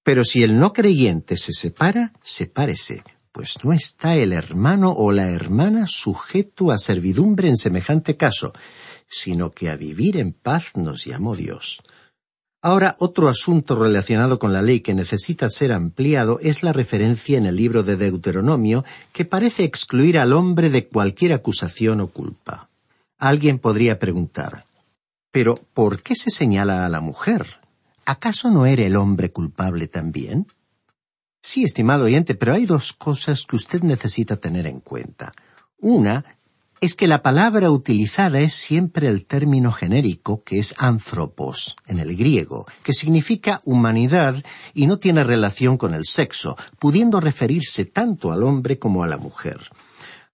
Pero 0.03 0.25
si 0.25 0.43
el 0.43 0.59
no 0.59 0.73
creyente 0.73 1.37
se 1.37 1.53
separa, 1.53 2.13
sepárese, 2.21 3.05
pues 3.31 3.63
no 3.63 3.73
está 3.73 4.17
el 4.17 4.33
hermano 4.33 4.91
o 4.91 5.13
la 5.13 5.31
hermana 5.31 5.87
sujeto 5.87 6.73
a 6.73 6.79
servidumbre 6.79 7.47
en 7.47 7.57
semejante 7.57 8.17
caso, 8.17 8.55
sino 9.07 9.53
que 9.53 9.71
a 9.71 9.77
vivir 9.77 10.17
en 10.17 10.33
paz 10.33 10.73
nos 10.75 11.05
llamó 11.05 11.37
Dios. 11.37 11.81
Ahora, 12.63 12.97
otro 12.99 13.29
asunto 13.29 13.77
relacionado 13.77 14.39
con 14.39 14.53
la 14.53 14.63
ley 14.63 14.81
que 14.81 14.95
necesita 14.95 15.49
ser 15.49 15.73
ampliado 15.73 16.39
es 16.41 16.63
la 16.63 16.73
referencia 16.73 17.39
en 17.39 17.47
el 17.47 17.57
libro 17.57 17.83
de 17.83 17.97
Deuteronomio 17.97 18.85
que 19.13 19.25
parece 19.25 19.65
excluir 19.65 20.19
al 20.19 20.33
hombre 20.33 20.71
de 20.71 20.89
cualquier 20.89 21.33
acusación 21.33 22.01
o 22.01 22.09
culpa. 22.09 22.69
Alguien 23.19 23.59
podría 23.59 23.99
preguntar, 23.99 24.65
¿pero 25.31 25.61
por 25.75 26.03
qué 26.03 26.15
se 26.17 26.31
señala 26.31 26.87
a 26.87 26.89
la 26.89 27.01
mujer? 27.01 27.61
¿Acaso 28.05 28.51
no 28.51 28.67
era 28.67 28.85
el 28.85 28.97
hombre 28.97 29.31
culpable 29.31 29.87
también? 29.87 30.47
Sí, 31.43 31.63
estimado 31.63 32.07
oyente, 32.07 32.35
pero 32.35 32.55
hay 32.55 32.67
dos 32.67 32.93
cosas 32.93 33.45
que 33.49 33.57
usted 33.57 33.83
necesita 33.83 34.37
tener 34.37 34.67
en 34.67 34.81
cuenta. 34.81 35.33
Una 35.79 36.25
es 36.81 36.95
que 36.95 37.09
la 37.09 37.23
palabra 37.23 37.71
utilizada 37.71 38.41
es 38.41 38.53
siempre 38.53 39.09
el 39.09 39.27
término 39.27 39.73
genérico 39.73 40.43
que 40.45 40.59
es 40.59 40.75
anthropos 40.79 41.77
en 41.87 42.01
el 42.01 42.15
griego, 42.17 42.67
que 42.83 42.93
significa 42.93 43.61
humanidad 43.65 44.43
y 44.75 44.87
no 44.87 44.99
tiene 44.99 45.25
relación 45.25 45.79
con 45.79 45.95
el 45.95 46.05
sexo, 46.05 46.57
pudiendo 46.79 47.21
referirse 47.21 47.87
tanto 47.87 48.31
al 48.31 48.43
hombre 48.43 48.79
como 48.79 49.03
a 49.03 49.07
la 49.07 49.17
mujer. 49.17 49.71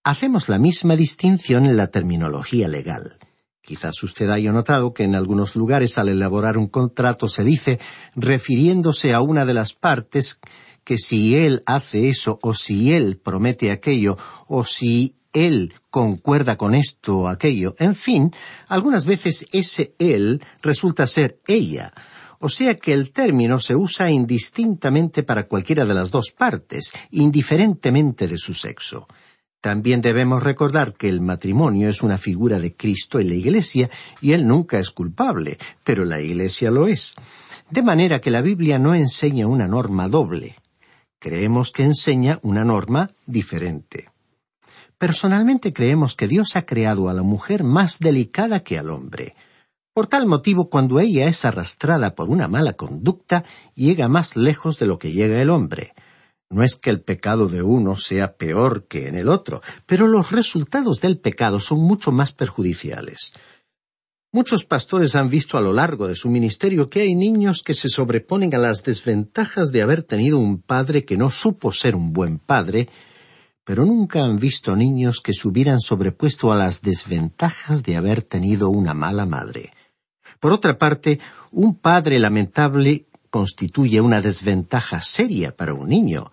Hacemos 0.03 0.49
la 0.49 0.59
misma 0.59 0.97
distinción 0.97 1.65
en 1.65 1.77
la 1.77 1.87
terminología 1.87 2.67
legal. 2.67 3.17
Quizás 3.61 4.03
usted 4.03 4.29
haya 4.29 4.51
notado 4.51 4.93
que 4.93 5.05
en 5.05 5.15
algunos 5.15 5.55
lugares 5.55 5.97
al 5.97 6.09
elaborar 6.09 6.57
un 6.57 6.67
contrato 6.67 7.29
se 7.29 7.45
dice, 7.45 7.79
refiriéndose 8.15 9.13
a 9.13 9.21
una 9.21 9.45
de 9.45 9.53
las 9.53 9.73
partes, 9.73 10.39
que 10.83 10.97
si 10.97 11.37
él 11.37 11.63
hace 11.65 12.09
eso, 12.09 12.39
o 12.41 12.53
si 12.53 12.93
él 12.93 13.17
promete 13.23 13.71
aquello, 13.71 14.17
o 14.47 14.65
si 14.65 15.15
él 15.33 15.73
concuerda 15.89 16.55
con 16.55 16.75
esto 16.75 17.19
o 17.19 17.27
aquello. 17.27 17.75
En 17.79 17.95
fin, 17.95 18.31
algunas 18.67 19.05
veces 19.05 19.45
ese 19.51 19.93
él 19.99 20.41
resulta 20.61 21.07
ser 21.07 21.39
ella. 21.47 21.93
O 22.39 22.49
sea 22.49 22.75
que 22.75 22.93
el 22.93 23.13
término 23.13 23.59
se 23.59 23.75
usa 23.75 24.11
indistintamente 24.11 25.23
para 25.23 25.43
cualquiera 25.47 25.85
de 25.85 25.93
las 25.93 26.11
dos 26.11 26.31
partes, 26.31 26.91
indiferentemente 27.11 28.27
de 28.27 28.37
su 28.37 28.53
sexo. 28.53 29.07
También 29.61 30.01
debemos 30.01 30.43
recordar 30.43 30.93
que 30.93 31.07
el 31.07 31.21
matrimonio 31.21 31.87
es 31.87 32.03
una 32.03 32.17
figura 32.17 32.59
de 32.59 32.75
Cristo 32.75 33.21
en 33.21 33.29
la 33.29 33.35
Iglesia 33.35 33.89
y 34.19 34.33
él 34.33 34.45
nunca 34.45 34.77
es 34.77 34.91
culpable, 34.91 35.57
pero 35.85 36.03
la 36.03 36.19
Iglesia 36.19 36.69
lo 36.69 36.87
es. 36.89 37.13
De 37.69 37.81
manera 37.81 38.19
que 38.19 38.29
la 38.29 38.41
Biblia 38.41 38.77
no 38.77 38.93
enseña 38.93 39.47
una 39.47 39.69
norma 39.69 40.09
doble. 40.09 40.57
Creemos 41.17 41.71
que 41.71 41.83
enseña 41.83 42.39
una 42.43 42.65
norma 42.65 43.09
diferente. 43.25 44.12
Personalmente 45.03 45.73
creemos 45.73 46.15
que 46.15 46.29
Dios 46.29 46.55
ha 46.55 46.65
creado 46.65 47.09
a 47.09 47.13
la 47.13 47.23
mujer 47.23 47.65
más 47.65 47.99
delicada 47.99 48.61
que 48.61 48.79
al 48.79 48.89
hombre. 48.89 49.35
Por 49.93 50.07
tal 50.07 50.27
motivo, 50.27 50.69
cuando 50.69 51.01
ella 51.01 51.27
es 51.27 51.43
arrastrada 51.43 52.15
por 52.15 52.29
una 52.29 52.47
mala 52.47 52.71
conducta, 52.71 53.43
llega 53.75 54.07
más 54.07 54.37
lejos 54.37 54.79
de 54.79 54.85
lo 54.85 54.99
que 54.99 55.11
llega 55.11 55.41
el 55.41 55.49
hombre. 55.49 55.93
No 56.49 56.63
es 56.63 56.75
que 56.75 56.89
el 56.89 57.01
pecado 57.01 57.49
de 57.49 57.61
uno 57.61 57.97
sea 57.97 58.37
peor 58.37 58.87
que 58.87 59.09
en 59.09 59.17
el 59.17 59.27
otro, 59.27 59.61
pero 59.85 60.07
los 60.07 60.31
resultados 60.31 61.01
del 61.01 61.19
pecado 61.19 61.59
son 61.59 61.81
mucho 61.81 62.13
más 62.13 62.31
perjudiciales. 62.31 63.33
Muchos 64.31 64.63
pastores 64.63 65.17
han 65.17 65.29
visto 65.29 65.57
a 65.57 65.61
lo 65.61 65.73
largo 65.73 66.07
de 66.07 66.15
su 66.15 66.29
ministerio 66.29 66.89
que 66.89 67.01
hay 67.01 67.13
niños 67.13 67.61
que 67.61 67.73
se 67.73 67.89
sobreponen 67.89 68.55
a 68.55 68.57
las 68.57 68.83
desventajas 68.83 69.73
de 69.73 69.81
haber 69.81 70.03
tenido 70.03 70.39
un 70.39 70.61
padre 70.61 71.03
que 71.03 71.17
no 71.17 71.29
supo 71.29 71.73
ser 71.73 71.93
un 71.93 72.13
buen 72.13 72.39
padre, 72.39 72.87
pero 73.63 73.85
nunca 73.85 74.23
han 74.23 74.37
visto 74.37 74.75
niños 74.75 75.21
que 75.21 75.33
se 75.33 75.47
hubieran 75.47 75.79
sobrepuesto 75.79 76.51
a 76.51 76.55
las 76.55 76.81
desventajas 76.81 77.83
de 77.83 77.95
haber 77.95 78.21
tenido 78.21 78.69
una 78.69 78.93
mala 78.93 79.25
madre. 79.25 79.73
Por 80.39 80.51
otra 80.51 80.77
parte, 80.77 81.19
un 81.51 81.75
padre 81.75 82.19
lamentable 82.19 83.05
constituye 83.29 84.01
una 84.01 84.21
desventaja 84.21 85.01
seria 85.01 85.55
para 85.55 85.73
un 85.73 85.89
niño, 85.89 86.31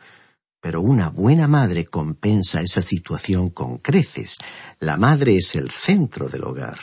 pero 0.61 0.81
una 0.81 1.09
buena 1.09 1.49
madre 1.49 1.87
compensa 1.87 2.61
esa 2.61 2.83
situación 2.83 3.51
con 3.51 3.79
creces. 3.79 4.39
La 4.79 4.97
madre 4.97 5.37
es 5.37 5.55
el 5.55 5.71
centro 5.71 6.29
del 6.29 6.45
hogar. 6.45 6.79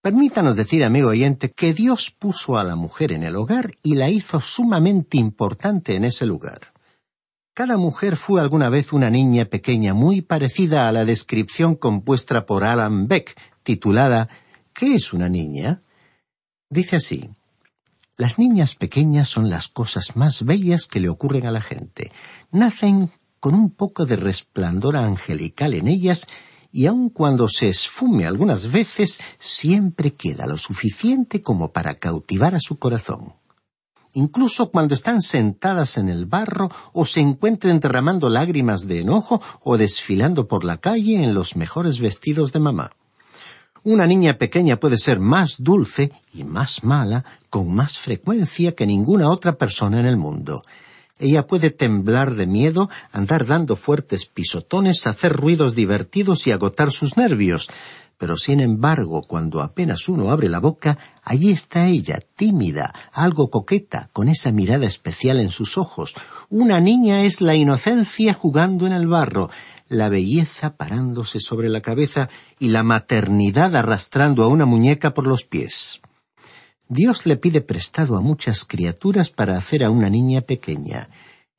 Permítanos 0.00 0.54
decir, 0.54 0.84
amigo 0.84 1.08
oyente, 1.08 1.50
que 1.50 1.74
Dios 1.74 2.14
puso 2.16 2.56
a 2.56 2.64
la 2.64 2.76
mujer 2.76 3.12
en 3.12 3.24
el 3.24 3.34
hogar 3.34 3.72
y 3.82 3.96
la 3.96 4.08
hizo 4.08 4.40
sumamente 4.40 5.18
importante 5.18 5.96
en 5.96 6.04
ese 6.04 6.24
lugar. 6.24 6.72
Cada 7.58 7.76
mujer 7.76 8.16
fue 8.16 8.40
alguna 8.40 8.68
vez 8.68 8.92
una 8.92 9.10
niña 9.10 9.46
pequeña 9.46 9.92
muy 9.92 10.20
parecida 10.20 10.88
a 10.88 10.92
la 10.92 11.04
descripción 11.04 11.74
compuesta 11.74 12.46
por 12.46 12.62
Alan 12.62 13.08
Beck, 13.08 13.36
titulada 13.64 14.28
¿Qué 14.72 14.94
es 14.94 15.12
una 15.12 15.28
niña? 15.28 15.82
Dice 16.70 16.94
así 16.94 17.30
Las 18.16 18.38
niñas 18.38 18.76
pequeñas 18.76 19.28
son 19.28 19.50
las 19.50 19.66
cosas 19.66 20.14
más 20.14 20.44
bellas 20.44 20.86
que 20.86 21.00
le 21.00 21.08
ocurren 21.08 21.46
a 21.46 21.50
la 21.50 21.60
gente. 21.60 22.12
Nacen 22.52 23.10
con 23.40 23.56
un 23.56 23.72
poco 23.72 24.06
de 24.06 24.14
resplandor 24.14 24.96
angelical 24.96 25.74
en 25.74 25.88
ellas 25.88 26.28
y 26.70 26.86
aun 26.86 27.10
cuando 27.10 27.48
se 27.48 27.70
esfume 27.70 28.24
algunas 28.24 28.70
veces, 28.70 29.18
siempre 29.40 30.14
queda 30.14 30.46
lo 30.46 30.58
suficiente 30.58 31.40
como 31.40 31.72
para 31.72 31.98
cautivar 31.98 32.54
a 32.54 32.60
su 32.60 32.78
corazón 32.78 33.37
incluso 34.18 34.70
cuando 34.70 34.94
están 34.94 35.22
sentadas 35.22 35.96
en 35.96 36.08
el 36.08 36.26
barro 36.26 36.70
o 36.92 37.06
se 37.06 37.20
encuentren 37.20 37.78
derramando 37.78 38.28
lágrimas 38.28 38.88
de 38.88 39.00
enojo 39.00 39.40
o 39.62 39.78
desfilando 39.78 40.48
por 40.48 40.64
la 40.64 40.78
calle 40.78 41.22
en 41.22 41.34
los 41.34 41.54
mejores 41.54 42.00
vestidos 42.00 42.52
de 42.52 42.58
mamá. 42.58 42.90
Una 43.84 44.06
niña 44.06 44.36
pequeña 44.36 44.80
puede 44.80 44.98
ser 44.98 45.20
más 45.20 45.56
dulce 45.58 46.10
y 46.34 46.42
más 46.42 46.82
mala 46.82 47.24
con 47.48 47.72
más 47.72 47.96
frecuencia 47.96 48.74
que 48.74 48.88
ninguna 48.88 49.30
otra 49.30 49.52
persona 49.52 50.00
en 50.00 50.06
el 50.06 50.16
mundo. 50.16 50.64
Ella 51.20 51.46
puede 51.46 51.70
temblar 51.70 52.34
de 52.34 52.46
miedo, 52.46 52.90
andar 53.12 53.46
dando 53.46 53.76
fuertes 53.76 54.26
pisotones, 54.26 55.06
hacer 55.06 55.32
ruidos 55.32 55.76
divertidos 55.76 56.46
y 56.46 56.50
agotar 56.50 56.90
sus 56.90 57.16
nervios, 57.16 57.68
pero 58.18 58.36
sin 58.36 58.58
embargo, 58.58 59.22
cuando 59.22 59.62
apenas 59.62 60.08
uno 60.08 60.32
abre 60.32 60.48
la 60.48 60.58
boca, 60.58 60.98
allí 61.22 61.52
está 61.52 61.86
ella, 61.86 62.20
tímida, 62.36 62.92
algo 63.12 63.48
coqueta, 63.48 64.10
con 64.12 64.28
esa 64.28 64.50
mirada 64.50 64.86
especial 64.86 65.38
en 65.38 65.50
sus 65.50 65.78
ojos. 65.78 66.14
Una 66.50 66.80
niña 66.80 67.22
es 67.22 67.40
la 67.40 67.54
inocencia 67.54 68.34
jugando 68.34 68.88
en 68.88 68.92
el 68.92 69.06
barro, 69.06 69.50
la 69.86 70.08
belleza 70.08 70.76
parándose 70.76 71.38
sobre 71.38 71.68
la 71.68 71.80
cabeza 71.80 72.28
y 72.58 72.68
la 72.68 72.82
maternidad 72.82 73.76
arrastrando 73.76 74.42
a 74.42 74.48
una 74.48 74.66
muñeca 74.66 75.14
por 75.14 75.26
los 75.26 75.44
pies. 75.44 76.00
Dios 76.88 77.24
le 77.24 77.36
pide 77.36 77.60
prestado 77.60 78.16
a 78.16 78.20
muchas 78.20 78.64
criaturas 78.64 79.30
para 79.30 79.56
hacer 79.56 79.84
a 79.84 79.90
una 79.90 80.10
niña 80.10 80.40
pequeña. 80.40 81.08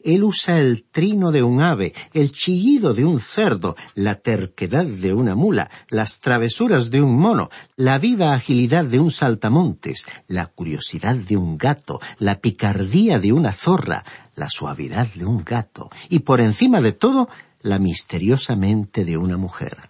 Él 0.03 0.23
usa 0.23 0.59
el 0.59 0.85
trino 0.85 1.31
de 1.31 1.43
un 1.43 1.61
ave, 1.61 1.93
el 2.13 2.31
chillido 2.31 2.93
de 2.93 3.03
un 3.03 3.19
cerdo, 3.19 3.75
la 3.95 4.15
terquedad 4.15 4.85
de 4.85 5.13
una 5.13 5.35
mula, 5.35 5.69
las 5.89 6.19
travesuras 6.21 6.89
de 6.89 7.01
un 7.01 7.17
mono, 7.17 7.49
la 7.75 7.97
viva 7.97 8.33
agilidad 8.33 8.85
de 8.85 8.99
un 8.99 9.11
saltamontes, 9.11 10.05
la 10.27 10.45
curiosidad 10.45 11.15
de 11.15 11.35
un 11.35 11.57
gato, 11.57 11.99
la 12.17 12.39
picardía 12.39 13.19
de 13.19 13.33
una 13.33 13.51
zorra, 13.51 14.05
la 14.35 14.49
suavidad 14.49 15.07
de 15.15 15.25
un 15.25 15.43
gato, 15.43 15.89
y 16.07 16.19
por 16.19 16.39
encima 16.39 16.79
de 16.79 16.93
todo, 16.93 17.27
la 17.61 17.77
misteriosa 17.77 18.55
mente 18.55 19.03
de 19.03 19.17
una 19.17 19.37
mujer. 19.37 19.88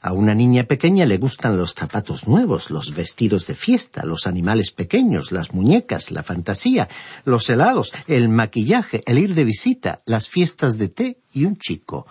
A 0.00 0.12
una 0.12 0.32
niña 0.32 0.62
pequeña 0.62 1.06
le 1.06 1.18
gustan 1.18 1.56
los 1.56 1.74
zapatos 1.74 2.28
nuevos, 2.28 2.70
los 2.70 2.94
vestidos 2.94 3.48
de 3.48 3.56
fiesta, 3.56 4.06
los 4.06 4.28
animales 4.28 4.70
pequeños, 4.70 5.32
las 5.32 5.52
muñecas, 5.52 6.12
la 6.12 6.22
fantasía, 6.22 6.88
los 7.24 7.50
helados, 7.50 7.92
el 8.06 8.28
maquillaje, 8.28 9.02
el 9.06 9.18
ir 9.18 9.34
de 9.34 9.42
visita, 9.42 9.98
las 10.06 10.28
fiestas 10.28 10.78
de 10.78 10.88
té 10.88 11.20
y 11.32 11.46
un 11.46 11.56
chico. 11.56 12.06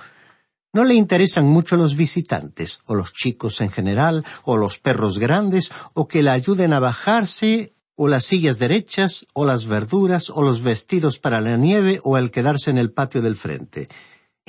No 0.73 0.84
le 0.84 0.95
interesan 0.95 1.45
mucho 1.45 1.78
los 1.78 1.95
visitantes, 1.95 2.80
o 2.88 2.93
los 2.93 3.13
chicos 3.13 3.62
en 3.62 3.71
general, 3.71 4.26
o 4.43 4.58
los 4.58 4.80
perros 4.80 5.17
grandes, 5.17 5.71
o 5.93 6.10
que 6.10 6.23
la 6.23 6.34
ayuden 6.34 6.73
a 6.73 6.80
bajarse, 6.80 7.73
o 7.95 8.10
las 8.10 8.26
sillas 8.26 8.60
derechas, 8.60 9.26
o 9.32 9.45
las 9.45 9.65
verduras, 9.65 10.30
o 10.30 10.41
los 10.41 10.62
vestidos 10.62 11.19
para 11.19 11.39
la 11.39 11.56
nieve, 11.56 12.02
o 12.04 12.17
el 12.17 12.32
quedarse 12.32 12.69
en 12.69 12.80
el 12.80 12.91
patio 12.91 13.21
del 13.21 13.38
frente. 13.38 13.88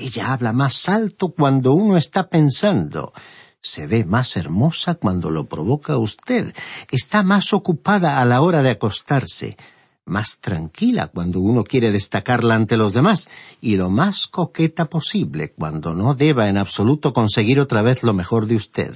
Ella 0.00 0.32
habla 0.32 0.52
más 0.52 0.88
alto 0.88 1.30
cuando 1.30 1.72
uno 1.72 1.96
está 1.96 2.30
pensando. 2.30 3.12
Se 3.60 3.88
ve 3.88 4.04
más 4.04 4.36
hermosa 4.36 4.94
cuando 4.94 5.28
lo 5.28 5.48
provoca 5.48 5.98
usted. 5.98 6.54
Está 6.88 7.24
más 7.24 7.52
ocupada 7.52 8.20
a 8.20 8.24
la 8.24 8.40
hora 8.40 8.62
de 8.62 8.70
acostarse. 8.70 9.56
Más 10.04 10.38
tranquila 10.38 11.08
cuando 11.08 11.40
uno 11.40 11.64
quiere 11.64 11.90
destacarla 11.90 12.54
ante 12.54 12.76
los 12.76 12.92
demás. 12.92 13.28
Y 13.60 13.74
lo 13.74 13.90
más 13.90 14.28
coqueta 14.28 14.88
posible 14.88 15.50
cuando 15.50 15.96
no 15.96 16.14
deba 16.14 16.48
en 16.48 16.58
absoluto 16.58 17.12
conseguir 17.12 17.58
otra 17.58 17.82
vez 17.82 18.04
lo 18.04 18.14
mejor 18.14 18.46
de 18.46 18.54
usted. 18.54 18.94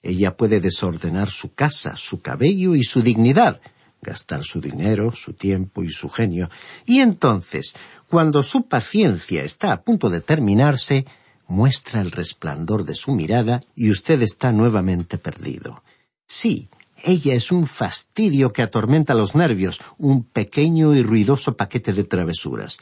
Ella 0.00 0.34
puede 0.34 0.60
desordenar 0.60 1.28
su 1.28 1.52
casa, 1.52 1.94
su 1.94 2.22
cabello 2.22 2.74
y 2.74 2.84
su 2.84 3.02
dignidad 3.02 3.60
gastar 4.06 4.44
su 4.44 4.60
dinero, 4.60 5.12
su 5.12 5.32
tiempo 5.32 5.82
y 5.82 5.90
su 5.90 6.08
genio, 6.08 6.48
y 6.86 7.00
entonces, 7.00 7.74
cuando 8.08 8.42
su 8.42 8.66
paciencia 8.66 9.42
está 9.42 9.72
a 9.72 9.82
punto 9.82 10.10
de 10.10 10.20
terminarse, 10.20 11.06
muestra 11.48 12.00
el 12.00 12.10
resplandor 12.10 12.84
de 12.84 12.94
su 12.94 13.12
mirada 13.12 13.60
y 13.74 13.90
usted 13.90 14.22
está 14.22 14.52
nuevamente 14.52 15.18
perdido. 15.18 15.82
Sí, 16.26 16.68
ella 17.04 17.34
es 17.34 17.52
un 17.52 17.66
fastidio 17.66 18.52
que 18.52 18.62
atormenta 18.62 19.14
los 19.14 19.34
nervios, 19.34 19.80
un 19.98 20.24
pequeño 20.24 20.94
y 20.94 21.02
ruidoso 21.02 21.56
paquete 21.56 21.92
de 21.92 22.04
travesuras. 22.04 22.78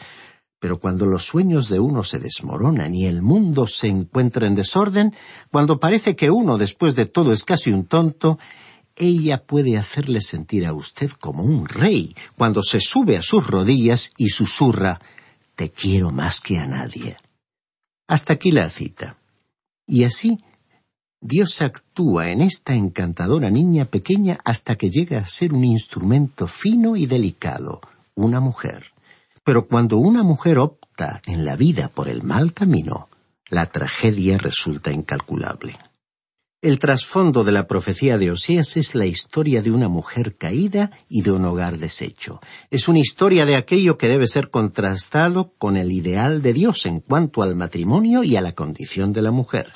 Pero 0.60 0.78
cuando 0.78 1.04
los 1.04 1.24
sueños 1.24 1.68
de 1.68 1.78
uno 1.78 2.04
se 2.04 2.18
desmoronan 2.18 2.94
y 2.94 3.06
el 3.06 3.22
mundo 3.22 3.66
se 3.66 3.88
encuentra 3.88 4.46
en 4.46 4.54
desorden, 4.54 5.14
cuando 5.50 5.80
parece 5.80 6.16
que 6.16 6.30
uno 6.30 6.56
después 6.56 6.94
de 6.94 7.06
todo 7.06 7.32
es 7.32 7.44
casi 7.44 7.70
un 7.70 7.84
tonto, 7.84 8.38
ella 8.96 9.42
puede 9.44 9.76
hacerle 9.76 10.20
sentir 10.20 10.66
a 10.66 10.72
usted 10.72 11.10
como 11.10 11.42
un 11.42 11.68
rey 11.68 12.14
cuando 12.38 12.62
se 12.62 12.80
sube 12.80 13.16
a 13.16 13.22
sus 13.22 13.46
rodillas 13.46 14.12
y 14.16 14.28
susurra 14.28 15.00
Te 15.54 15.70
quiero 15.70 16.10
más 16.10 16.40
que 16.40 16.58
a 16.58 16.66
nadie. 16.66 17.16
Hasta 18.08 18.34
aquí 18.34 18.50
la 18.50 18.68
cita. 18.70 19.16
Y 19.86 20.04
así 20.04 20.42
Dios 21.26 21.62
actúa 21.62 22.30
en 22.30 22.42
esta 22.42 22.74
encantadora 22.74 23.48
niña 23.48 23.86
pequeña 23.86 24.38
hasta 24.44 24.76
que 24.76 24.90
llega 24.90 25.18
a 25.18 25.26
ser 25.26 25.54
un 25.54 25.64
instrumento 25.64 26.46
fino 26.46 26.96
y 26.96 27.06
delicado, 27.06 27.80
una 28.14 28.40
mujer. 28.40 28.92
Pero 29.42 29.66
cuando 29.66 29.96
una 29.96 30.22
mujer 30.22 30.58
opta 30.58 31.22
en 31.26 31.46
la 31.46 31.56
vida 31.56 31.88
por 31.88 32.08
el 32.08 32.22
mal 32.22 32.52
camino, 32.52 33.08
la 33.48 33.64
tragedia 33.66 34.36
resulta 34.36 34.92
incalculable. 34.92 35.78
El 36.64 36.78
trasfondo 36.78 37.44
de 37.44 37.52
la 37.52 37.66
profecía 37.66 38.16
de 38.16 38.30
Osías 38.30 38.78
es 38.78 38.94
la 38.94 39.04
historia 39.04 39.60
de 39.60 39.70
una 39.70 39.90
mujer 39.90 40.34
caída 40.34 40.90
y 41.10 41.20
de 41.20 41.30
un 41.30 41.44
hogar 41.44 41.76
deshecho. 41.76 42.40
Es 42.70 42.88
una 42.88 43.00
historia 43.00 43.44
de 43.44 43.56
aquello 43.56 43.98
que 43.98 44.08
debe 44.08 44.26
ser 44.26 44.48
contrastado 44.48 45.52
con 45.58 45.76
el 45.76 45.92
ideal 45.92 46.40
de 46.40 46.54
Dios 46.54 46.86
en 46.86 47.00
cuanto 47.00 47.42
al 47.42 47.54
matrimonio 47.54 48.24
y 48.24 48.36
a 48.36 48.40
la 48.40 48.52
condición 48.52 49.12
de 49.12 49.20
la 49.20 49.30
mujer. 49.30 49.72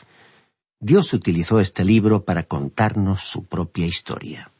Dios 0.80 1.12
utilizó 1.12 1.60
este 1.60 1.84
libro 1.84 2.24
para 2.24 2.44
contarnos 2.44 3.20
su 3.20 3.44
propia 3.44 3.84
historia. 3.84 4.50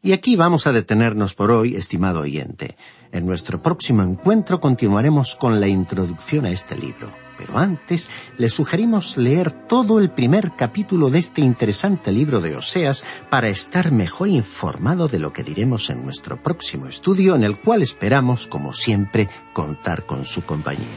Y 0.00 0.12
aquí 0.12 0.36
vamos 0.36 0.66
a 0.66 0.72
detenernos 0.72 1.34
por 1.34 1.50
hoy, 1.50 1.76
estimado 1.76 2.20
oyente. 2.20 2.78
En 3.12 3.26
nuestro 3.26 3.60
próximo 3.60 4.02
encuentro 4.02 4.60
continuaremos 4.60 5.36
con 5.36 5.60
la 5.60 5.68
introducción 5.68 6.46
a 6.46 6.50
este 6.50 6.74
libro. 6.78 7.23
Pero 7.36 7.58
antes, 7.58 8.08
le 8.36 8.48
sugerimos 8.48 9.16
leer 9.16 9.50
todo 9.50 9.98
el 9.98 10.10
primer 10.10 10.52
capítulo 10.56 11.10
de 11.10 11.18
este 11.18 11.40
interesante 11.40 12.12
libro 12.12 12.40
de 12.40 12.56
Oseas 12.56 13.04
para 13.30 13.48
estar 13.48 13.92
mejor 13.92 14.28
informado 14.28 15.08
de 15.08 15.18
lo 15.18 15.32
que 15.32 15.42
diremos 15.42 15.90
en 15.90 16.04
nuestro 16.04 16.42
próximo 16.42 16.86
estudio, 16.86 17.34
en 17.34 17.44
el 17.44 17.58
cual 17.58 17.82
esperamos, 17.82 18.46
como 18.46 18.72
siempre, 18.72 19.28
contar 19.52 20.06
con 20.06 20.24
su 20.24 20.42
compañía. 20.42 20.88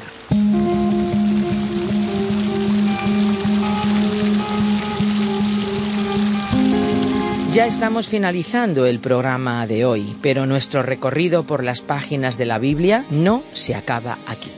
Ya 7.58 7.66
estamos 7.66 8.08
finalizando 8.08 8.86
el 8.86 9.00
programa 9.00 9.66
de 9.66 9.84
hoy, 9.84 10.16
pero 10.22 10.46
nuestro 10.46 10.84
recorrido 10.84 11.44
por 11.48 11.64
las 11.64 11.82
páginas 11.82 12.38
de 12.38 12.46
la 12.46 12.60
Biblia 12.60 13.04
no 13.10 13.42
se 13.54 13.74
acaba 13.74 14.20
aquí. 14.28 14.52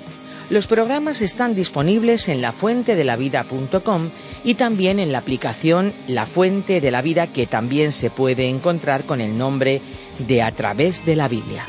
Los 0.49 0.65
programas 0.65 1.21
están 1.21 1.53
disponibles 1.53 2.27
en 2.27 2.41
lafuentedelavida.com 2.41 4.09
y 4.43 4.55
también 4.55 4.99
en 4.99 5.11
la 5.11 5.19
aplicación 5.19 5.93
La 6.07 6.25
Fuente 6.25 6.81
de 6.81 6.89
la 6.89 7.03
Vida 7.03 7.27
que 7.27 7.45
también 7.45 7.91
se 7.91 8.09
puede 8.09 8.49
encontrar 8.49 9.05
con 9.05 9.21
el 9.21 9.37
nombre 9.37 9.79
de 10.17 10.41
A 10.41 10.51
través 10.51 11.05
de 11.05 11.15
la 11.15 11.27
Biblia. 11.27 11.65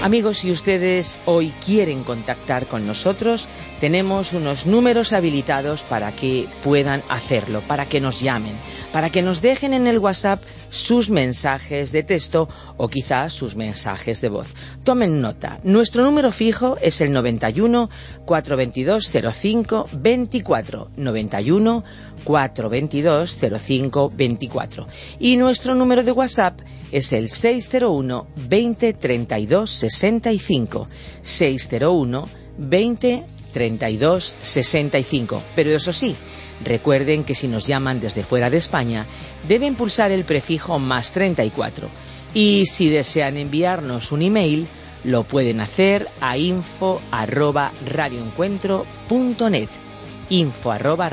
Amigos, 0.00 0.38
si 0.38 0.52
ustedes 0.52 1.20
hoy 1.24 1.52
quieren 1.66 2.04
contactar 2.04 2.66
con 2.66 2.86
nosotros, 2.86 3.48
tenemos 3.80 4.32
unos 4.32 4.64
números 4.64 5.12
habilitados 5.12 5.82
para 5.82 6.12
que 6.12 6.46
puedan 6.62 7.02
hacerlo, 7.08 7.62
para 7.66 7.86
que 7.86 8.00
nos 8.00 8.20
llamen, 8.20 8.54
para 8.92 9.10
que 9.10 9.22
nos 9.22 9.42
dejen 9.42 9.74
en 9.74 9.88
el 9.88 9.98
WhatsApp 9.98 10.40
sus 10.70 11.10
mensajes 11.10 11.90
de 11.90 12.04
texto 12.04 12.48
o 12.76 12.88
quizás 12.88 13.32
sus 13.32 13.56
mensajes 13.56 14.20
de 14.20 14.28
voz. 14.28 14.54
Tomen 14.84 15.20
nota. 15.20 15.58
Nuestro 15.64 16.04
número 16.04 16.30
fijo 16.30 16.76
es 16.80 17.00
el 17.00 17.10
91 17.10 17.90
422 18.24 19.10
05 19.32 19.88
24 19.92 20.90
91 20.96 21.84
422 22.24 23.38
05 23.60 24.10
24 24.14 24.86
y 25.18 25.36
nuestro 25.36 25.74
número 25.74 26.02
de 26.02 26.12
WhatsApp 26.12 26.60
es 26.92 27.12
el 27.12 27.28
601 27.28 28.26
20 28.48 28.92
32 28.94 29.70
65 29.90 30.86
601 31.22 32.28
20 32.58 33.24
32 33.52 34.34
65 34.40 35.42
pero 35.54 35.70
eso 35.70 35.92
sí 35.92 36.14
Recuerden 36.64 37.24
que 37.24 37.34
si 37.34 37.48
nos 37.48 37.66
llaman 37.66 38.00
desde 38.00 38.22
fuera 38.22 38.50
de 38.50 38.56
España, 38.56 39.06
deben 39.46 39.74
pulsar 39.76 40.10
el 40.10 40.24
prefijo 40.24 40.78
más 40.78 41.12
34. 41.12 41.88
Y 42.34 42.66
si 42.66 42.88
desean 42.88 43.36
enviarnos 43.36 44.12
un 44.12 44.22
email, 44.22 44.66
lo 45.04 45.24
pueden 45.24 45.60
hacer 45.60 46.08
a 46.20 46.36
info 46.36 47.00
arroba 47.10 47.72
radioencuentro.net. 47.86 49.68
Info 50.30 50.72
arroba. 50.72 51.08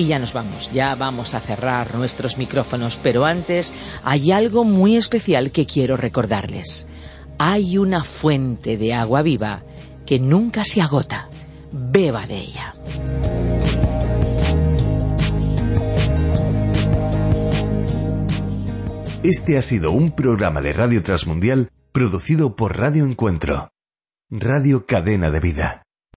Y 0.00 0.06
ya 0.06 0.18
nos 0.18 0.32
vamos, 0.32 0.70
ya 0.72 0.94
vamos 0.94 1.34
a 1.34 1.40
cerrar 1.40 1.94
nuestros 1.94 2.38
micrófonos, 2.38 2.98
pero 3.02 3.26
antes 3.26 3.70
hay 4.02 4.32
algo 4.32 4.64
muy 4.64 4.96
especial 4.96 5.50
que 5.50 5.66
quiero 5.66 5.98
recordarles. 5.98 6.86
Hay 7.36 7.76
una 7.76 8.02
fuente 8.02 8.78
de 8.78 8.94
agua 8.94 9.20
viva 9.20 9.62
que 10.06 10.18
nunca 10.18 10.64
se 10.64 10.80
agota 10.80 11.28
beba 11.70 12.26
de 12.26 12.38
ella. 12.38 12.74
Este 19.22 19.58
ha 19.58 19.62
sido 19.62 19.92
un 19.92 20.12
programa 20.12 20.62
de 20.62 20.72
Radio 20.72 21.02
Transmundial 21.02 21.68
producido 21.92 22.56
por 22.56 22.78
Radio 22.78 23.04
Encuentro, 23.04 23.68
Radio 24.30 24.86
Cadena 24.86 25.30
de 25.30 25.40
Vida. 25.40 25.82